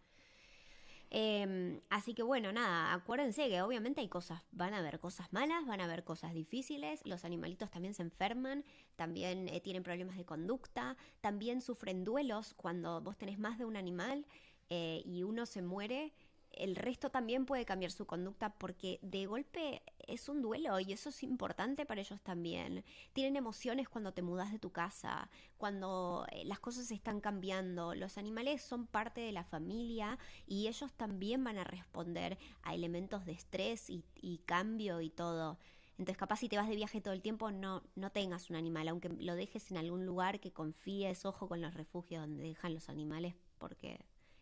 Em, 1.12 1.80
así 1.88 2.12
que 2.14 2.22
bueno, 2.22 2.52
nada, 2.52 2.92
acuérdense 2.92 3.48
que 3.48 3.62
obviamente 3.62 4.00
hay 4.00 4.08
cosas, 4.08 4.42
van 4.52 4.74
a 4.74 4.78
haber 4.78 5.00
cosas 5.00 5.32
malas, 5.32 5.66
van 5.66 5.80
a 5.80 5.84
haber 5.84 6.04
cosas 6.04 6.34
difíciles, 6.34 7.00
los 7.04 7.24
animalitos 7.24 7.70
también 7.70 7.94
se 7.94 8.02
enferman, 8.02 8.62
también 8.94 9.48
eh, 9.48 9.60
tienen 9.60 9.82
problemas 9.82 10.16
de 10.18 10.24
conducta, 10.24 10.96
también 11.20 11.62
sufren 11.62 12.04
duelos 12.04 12.54
cuando 12.54 13.00
vos 13.00 13.16
tenés 13.16 13.40
más 13.40 13.58
de 13.58 13.64
un 13.64 13.76
animal 13.76 14.24
eh, 14.70 15.02
y 15.04 15.22
uno 15.22 15.46
se 15.46 15.62
muere 15.62 16.12
el 16.52 16.76
resto 16.76 17.10
también 17.10 17.46
puede 17.46 17.64
cambiar 17.64 17.92
su 17.92 18.06
conducta 18.06 18.52
porque 18.54 18.98
de 19.02 19.26
golpe 19.26 19.82
es 20.06 20.28
un 20.28 20.42
duelo 20.42 20.80
y 20.80 20.92
eso 20.92 21.10
es 21.10 21.22
importante 21.22 21.86
para 21.86 22.00
ellos 22.00 22.20
también. 22.22 22.84
Tienen 23.12 23.36
emociones 23.36 23.88
cuando 23.88 24.12
te 24.12 24.22
mudas 24.22 24.52
de 24.52 24.58
tu 24.58 24.70
casa, 24.70 25.30
cuando 25.56 26.26
eh, 26.32 26.44
las 26.44 26.60
cosas 26.60 26.90
están 26.90 27.20
cambiando. 27.20 27.94
Los 27.94 28.18
animales 28.18 28.62
son 28.62 28.86
parte 28.86 29.20
de 29.20 29.32
la 29.32 29.44
familia 29.44 30.18
y 30.46 30.66
ellos 30.68 30.92
también 30.94 31.44
van 31.44 31.58
a 31.58 31.64
responder 31.64 32.38
a 32.62 32.74
elementos 32.74 33.24
de 33.24 33.32
estrés 33.32 33.88
y, 33.88 34.02
cambio 34.44 35.00
y 35.00 35.10
todo. 35.10 35.58
Entonces, 35.92 36.16
capaz 36.16 36.36
si 36.36 36.48
te 36.48 36.56
vas 36.56 36.68
de 36.68 36.76
viaje 36.76 37.00
todo 37.00 37.14
el 37.14 37.20
tiempo, 37.20 37.50
no, 37.50 37.82
no 37.94 38.10
tengas 38.10 38.48
un 38.48 38.56
animal, 38.56 38.88
aunque 38.88 39.10
lo 39.10 39.34
dejes 39.34 39.70
en 39.70 39.76
algún 39.76 40.06
lugar 40.06 40.40
que 40.40 40.50
confíes, 40.50 41.26
ojo 41.26 41.46
con 41.46 41.60
los 41.60 41.74
refugios 41.74 42.22
donde 42.22 42.42
dejan 42.42 42.72
los 42.72 42.88
animales, 42.88 43.34
porque 43.58 44.00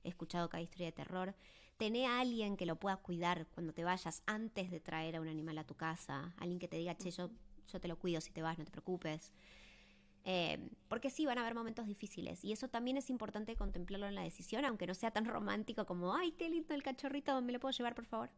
escuchado 0.09 0.49
cada 0.49 0.63
historia 0.63 0.87
de 0.87 0.93
terror 0.93 1.35
tené 1.79 2.07
a 2.07 2.21
alguien 2.21 2.57
que 2.57 2.67
lo 2.67 2.77
pueda 2.77 2.97
cuidar 2.97 3.47
cuando 3.55 3.73
te 3.73 3.85
vayas 3.85 4.23
antes 4.27 4.71
de 4.71 4.81
traer 4.81 5.17
a 5.17 5.21
un 5.21 5.29
animal 5.29 5.57
a 5.59 5.65
tu 5.65 5.75
casa, 5.75 6.35
alguien 6.39 6.59
que 6.59 6.69
te 6.69 6.77
diga, 6.77 6.97
che, 6.97 7.11
yo, 7.11 7.31
yo 7.73 7.81
te 7.81 7.89
lo 7.89 7.99
cuido 7.99 8.21
si 8.21 8.33
te 8.33 8.43
vas, 8.43 8.59
no 8.59 8.65
te 8.65 8.73
preocupes. 8.73 9.33
Eh, 10.25 10.59
porque 10.89 11.09
sí, 11.09 11.25
van 11.25 11.39
a 11.39 11.43
haber 11.43 11.55
momentos 11.55 11.87
difíciles 11.87 12.45
y 12.45 12.53
eso 12.53 12.69
también 12.69 12.97
es 12.97 13.09
importante 13.09 13.57
contemplarlo 13.57 14.07
en 14.07 14.17
la 14.17 14.23
decisión, 14.23 14.65
aunque 14.65 14.87
no 14.87 14.95
sea 14.95 15.13
tan 15.13 15.25
romántico 15.25 15.87
como, 15.87 16.15
ay, 16.15 16.33
qué 16.33 16.51
lindo 16.51 16.75
el 16.75 16.83
cachorrito, 16.83 17.41
¿me 17.41 17.53
lo 17.53 17.61
puedo 17.61 17.73
llevar, 17.73 17.95
por 17.95 18.05
favor? 18.05 18.31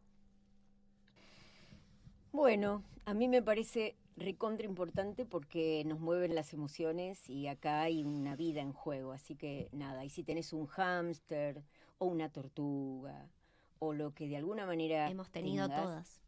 Bueno, 2.31 2.83
a 3.05 3.13
mí 3.13 3.27
me 3.27 3.41
parece 3.41 3.95
recontra 4.15 4.65
importante 4.65 5.25
porque 5.25 5.83
nos 5.85 5.99
mueven 5.99 6.35
las 6.35 6.53
emociones 6.53 7.29
y 7.29 7.47
acá 7.47 7.81
hay 7.81 8.03
una 8.03 8.35
vida 8.35 8.61
en 8.61 8.73
juego, 8.73 9.11
así 9.11 9.35
que 9.35 9.69
nada, 9.71 10.05
y 10.05 10.09
si 10.09 10.23
tenés 10.23 10.53
un 10.53 10.67
hámster 10.67 11.63
o 11.97 12.05
una 12.05 12.29
tortuga 12.29 13.29
o 13.79 13.93
lo 13.93 14.13
que 14.13 14.27
de 14.27 14.37
alguna 14.37 14.65
manera 14.65 15.09
hemos 15.09 15.31
tenido 15.31 15.67
todas. 15.67 16.21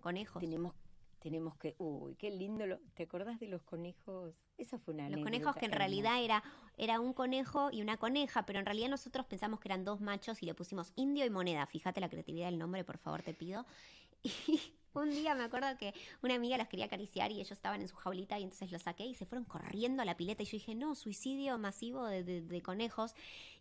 Conejos. 0.00 0.40
tenemos 0.40 0.74
tenemos 1.18 1.56
que 1.56 1.74
uy 1.78 2.14
qué 2.14 2.30
lindo 2.30 2.66
lo, 2.66 2.78
te 2.94 3.04
acordás 3.04 3.40
de 3.40 3.48
los 3.48 3.62
conejos 3.62 4.34
esa 4.58 4.78
fue 4.78 4.94
una 4.94 5.08
los 5.08 5.22
conejos 5.22 5.56
que 5.56 5.66
en 5.66 5.72
realidad 5.72 6.22
era 6.22 6.44
era 6.76 7.00
un 7.00 7.12
conejo 7.12 7.70
y 7.72 7.82
una 7.82 7.96
coneja 7.96 8.44
pero 8.44 8.58
en 8.58 8.66
realidad 8.66 8.88
nosotros 8.88 9.26
pensamos 9.26 9.58
que 9.58 9.68
eran 9.68 9.84
dos 9.84 10.00
machos 10.00 10.42
y 10.42 10.46
le 10.46 10.54
pusimos 10.54 10.92
indio 10.94 11.24
y 11.24 11.30
moneda. 11.30 11.66
Fíjate 11.66 12.00
la 12.00 12.08
creatividad 12.08 12.46
del 12.46 12.58
nombre 12.58 12.84
por 12.84 12.98
favor 12.98 13.22
te 13.22 13.34
pido. 13.34 13.64
Y 14.22 14.60
un 15.02 15.10
día 15.10 15.34
me 15.34 15.44
acuerdo 15.44 15.76
que 15.78 15.94
una 16.22 16.34
amiga 16.34 16.58
los 16.58 16.68
quería 16.68 16.86
acariciar 16.86 17.30
y 17.30 17.36
ellos 17.36 17.52
estaban 17.52 17.80
en 17.80 17.88
su 17.88 17.96
jaulita 17.96 18.38
y 18.38 18.42
entonces 18.42 18.70
los 18.72 18.82
saqué 18.82 19.04
y 19.04 19.14
se 19.14 19.26
fueron 19.26 19.44
corriendo 19.44 20.02
a 20.02 20.04
la 20.04 20.16
pileta 20.16 20.42
y 20.42 20.46
yo 20.46 20.52
dije, 20.52 20.74
no, 20.74 20.94
suicidio 20.94 21.58
masivo 21.58 22.06
de 22.06 22.62
conejos. 22.62 23.14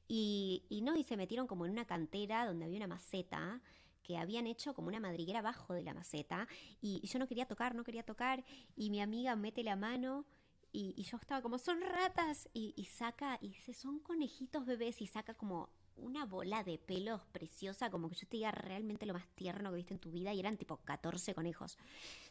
Y, 0.08 0.82
no, 0.84 0.96
y 0.96 1.04
se 1.04 1.18
metieron 1.18 1.48
como 1.48 1.66
en 1.66 1.72
una 1.72 1.86
cantera 1.86 2.46
donde 2.46 2.66
había 2.66 2.78
una 2.78 2.88
maceta 2.88 3.62
que 4.04 4.18
habían 4.18 4.46
hecho 4.46 4.76
como 4.76 4.90
una 4.90 5.00
madriguera 5.00 5.40
abajo 5.40 5.74
de 5.74 5.82
la 5.82 5.96
maceta 5.96 6.48
y, 6.80 7.02
yo 7.08 7.18
no 7.18 7.28
quería 7.28 7.48
tocar, 7.48 7.74
no 7.74 7.84
quería 7.84 8.04
tocar 8.04 8.44
y 8.76 8.92
mi 8.92 9.02
amiga 9.02 9.36
mete 9.36 9.64
la 9.64 9.76
mano 9.76 10.26
y, 10.72 11.02
yo 11.04 11.18
estaba 11.18 11.42
como, 11.42 11.58
son 11.58 11.82
ratas 11.82 12.50
y, 12.54 12.74
y, 12.76 12.86
saca, 12.86 13.40
y 13.42 13.48
dice, 13.50 13.74
son 13.74 14.00
conejitos 14.00 14.66
bebés 14.66 15.02
y 15.02 15.08
saca 15.08 15.34
como 15.34 15.70
una 15.98 16.26
bola 16.26 16.64
de 16.64 16.78
pelos 16.78 17.22
preciosa, 17.32 17.90
como 17.90 18.10
que 18.10 18.16
yo 18.16 18.28
te 18.28 18.38
diga 18.38 18.52
realmente 18.52 19.06
lo 19.06 19.14
más 19.14 19.28
tierno 19.36 19.70
que 19.72 19.78
viste 19.78 19.94
en 19.94 20.00
tu 20.00 20.12
vida 20.12 20.34
y 20.34 20.40
eran 20.40 20.58
tipo 20.58 20.78
14 20.78 21.34
conejos. 21.34 21.78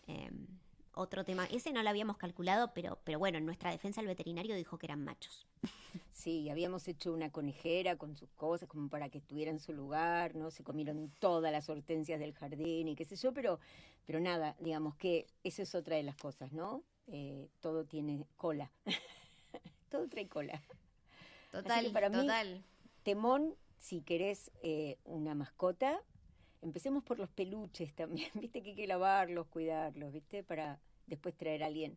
Em, 0.07 0.46
otro 0.94 1.24
tema, 1.24 1.46
ese 1.46 1.72
no 1.72 1.83
lo 1.83 1.88
habíamos 1.88 2.16
calculado, 2.16 2.72
pero, 2.72 2.98
pero 3.05 3.18
bueno, 3.18 3.38
en 3.38 3.46
nuestra 3.46 3.70
defensa 3.70 4.00
el 4.00 4.07
veterinario 4.07 4.55
dijo 4.55 4.79
que 4.79 4.87
eran 4.87 5.03
machos. 5.03 5.46
Sí, 6.12 6.48
habíamos 6.48 6.87
hecho 6.88 7.12
una 7.12 7.31
conejera 7.31 7.96
con 7.96 8.16
sus 8.16 8.31
cosas 8.31 8.68
como 8.68 8.88
para 8.88 9.09
que 9.09 9.18
estuviera 9.18 9.50
en 9.50 9.59
su 9.59 9.72
lugar, 9.72 10.35
¿no? 10.37 10.50
Se 10.50 10.62
comieron 10.62 11.11
todas 11.18 11.53
las 11.53 11.68
hortensias 11.68 12.20
del 12.20 12.33
jardín 12.33 12.88
y 12.88 12.94
qué 12.94 13.05
sé 13.05 13.16
yo, 13.16 13.33
pero, 13.33 13.59
pero 14.07 14.20
nada, 14.20 14.57
digamos 14.61 14.94
que 14.94 15.27
eso 15.42 15.62
es 15.62 15.74
otra 15.74 15.96
de 15.96 16.05
las 16.05 16.16
cosas, 16.16 16.53
¿no? 16.53 16.83
Eh, 17.09 17.48
todo 17.61 17.85
tiene 17.85 18.27
cola. 18.37 18.70
todo 19.90 20.09
trae 20.09 20.29
cola. 20.29 20.62
Total, 21.50 21.90
para 21.92 22.11
total. 22.11 22.55
Mí, 22.55 22.64
temón, 23.05 23.55
si 23.79 24.03
querés 24.03 24.51
eh, 24.62 24.99
una 25.05 25.35
mascota, 25.35 26.03
empecemos 26.62 27.05
por 27.05 27.19
los 27.19 27.31
peluches 27.31 27.95
también, 27.95 28.31
viste 28.35 28.62
que 28.62 28.71
hay 28.71 28.77
que 28.77 28.87
lavarlos, 28.87 29.47
cuidarlos, 29.47 30.12
viste, 30.12 30.43
para 30.43 30.81
después 31.07 31.37
traer 31.37 31.62
a 31.62 31.67
alguien 31.67 31.97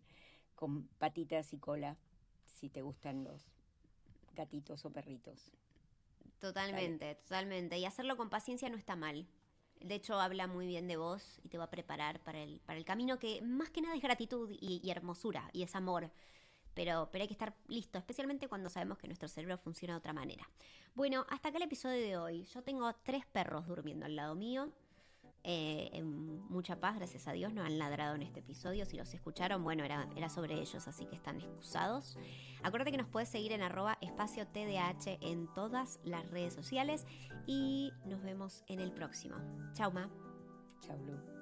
con 0.56 0.88
patitas 1.00 1.54
y 1.54 1.58
cola, 1.58 1.98
si 2.46 2.70
te 2.70 2.82
gustan 2.82 3.24
los 3.24 3.42
gatitos 4.36 4.86
o 4.86 4.92
perritos. 4.92 5.52
Totalmente, 6.40 7.16
totalmente. 7.16 7.78
Y 7.78 7.86
hacerlo 7.86 8.18
con 8.18 8.30
paciencia 8.30 8.70
no 8.70 8.78
está 8.78 8.96
mal. 8.96 9.28
De 9.80 9.96
hecho, 9.96 10.20
habla 10.20 10.48
muy 10.48 10.66
bien 10.66 10.88
de 10.88 10.98
vos 10.98 11.40
y 11.44 11.50
te 11.50 11.58
va 11.58 11.66
a 11.66 11.70
preparar 11.70 12.20
para 12.22 12.42
el, 12.42 12.60
para 12.62 12.78
el 12.78 12.86
camino 12.86 13.20
que 13.20 13.42
más 13.42 13.70
que 13.70 13.82
nada 13.82 13.96
es 13.96 14.02
gratitud 14.02 14.50
y, 14.52 14.90
hermosura 14.90 15.50
y 15.54 15.64
es 15.64 15.76
amor. 15.76 16.12
Pero, 16.78 17.10
pero 17.12 17.24
hay 17.24 17.28
que 17.28 17.34
estar 17.34 17.56
listo, 17.68 17.98
especialmente 17.98 18.48
cuando 18.48 18.70
sabemos 18.70 19.00
que 19.00 19.08
nuestro 19.08 19.28
cerebro 19.28 19.58
funciona 19.58 19.96
de 19.96 19.98
otra 19.98 20.14
manera. 20.14 20.48
Bueno, 20.94 21.26
hasta 21.28 21.50
acá 21.50 21.58
el 21.58 21.64
episodio 21.64 22.00
de 22.00 22.18
hoy. 22.18 22.44
Yo 22.54 22.62
tengo 22.62 22.94
tres 23.04 23.26
perros 23.26 23.66
durmiendo 23.66 24.06
al 24.06 24.16
lado 24.16 24.36
mío. 24.36 24.72
Eh, 25.44 26.04
mucha 26.04 26.80
paz, 26.80 26.98
gracias 26.98 27.28
a 27.28 27.32
Dios, 27.32 27.52
no 27.52 27.64
han 27.64 27.80
ladrado 27.80 28.14
en 28.14 28.22
este 28.22 28.42
episodio. 28.42 28.86
Si 28.86 28.96
los 28.96 29.12
escucharon, 29.12 29.64
bueno, 29.64 29.84
era, 29.84 30.08
era 30.16 30.30
sobre 30.30 30.54
ellos, 30.54 30.88
así 30.88 31.08
que 31.08 31.16
están 31.16 31.38
excusados. 31.38 32.16
Acuérdate 32.62 32.92
que 32.92 32.98
nos 32.98 33.08
puedes 33.08 33.30
seguir 33.30 33.54
en 33.54 33.64
arroba 33.64 33.98
espacio 34.02 34.46
TDH 34.46 35.18
en 35.22 35.52
todas 35.56 36.00
las 36.04 36.30
redes 36.30 36.54
sociales 36.54 37.08
y 37.48 37.92
nos 38.06 38.22
vemos 38.22 38.64
en 38.68 38.82
el 38.82 38.92
próximo. 38.92 39.38
Chau, 39.74 39.92
Ma. 39.92 40.12
Chau, 40.82 40.96
Lu. 41.04 41.37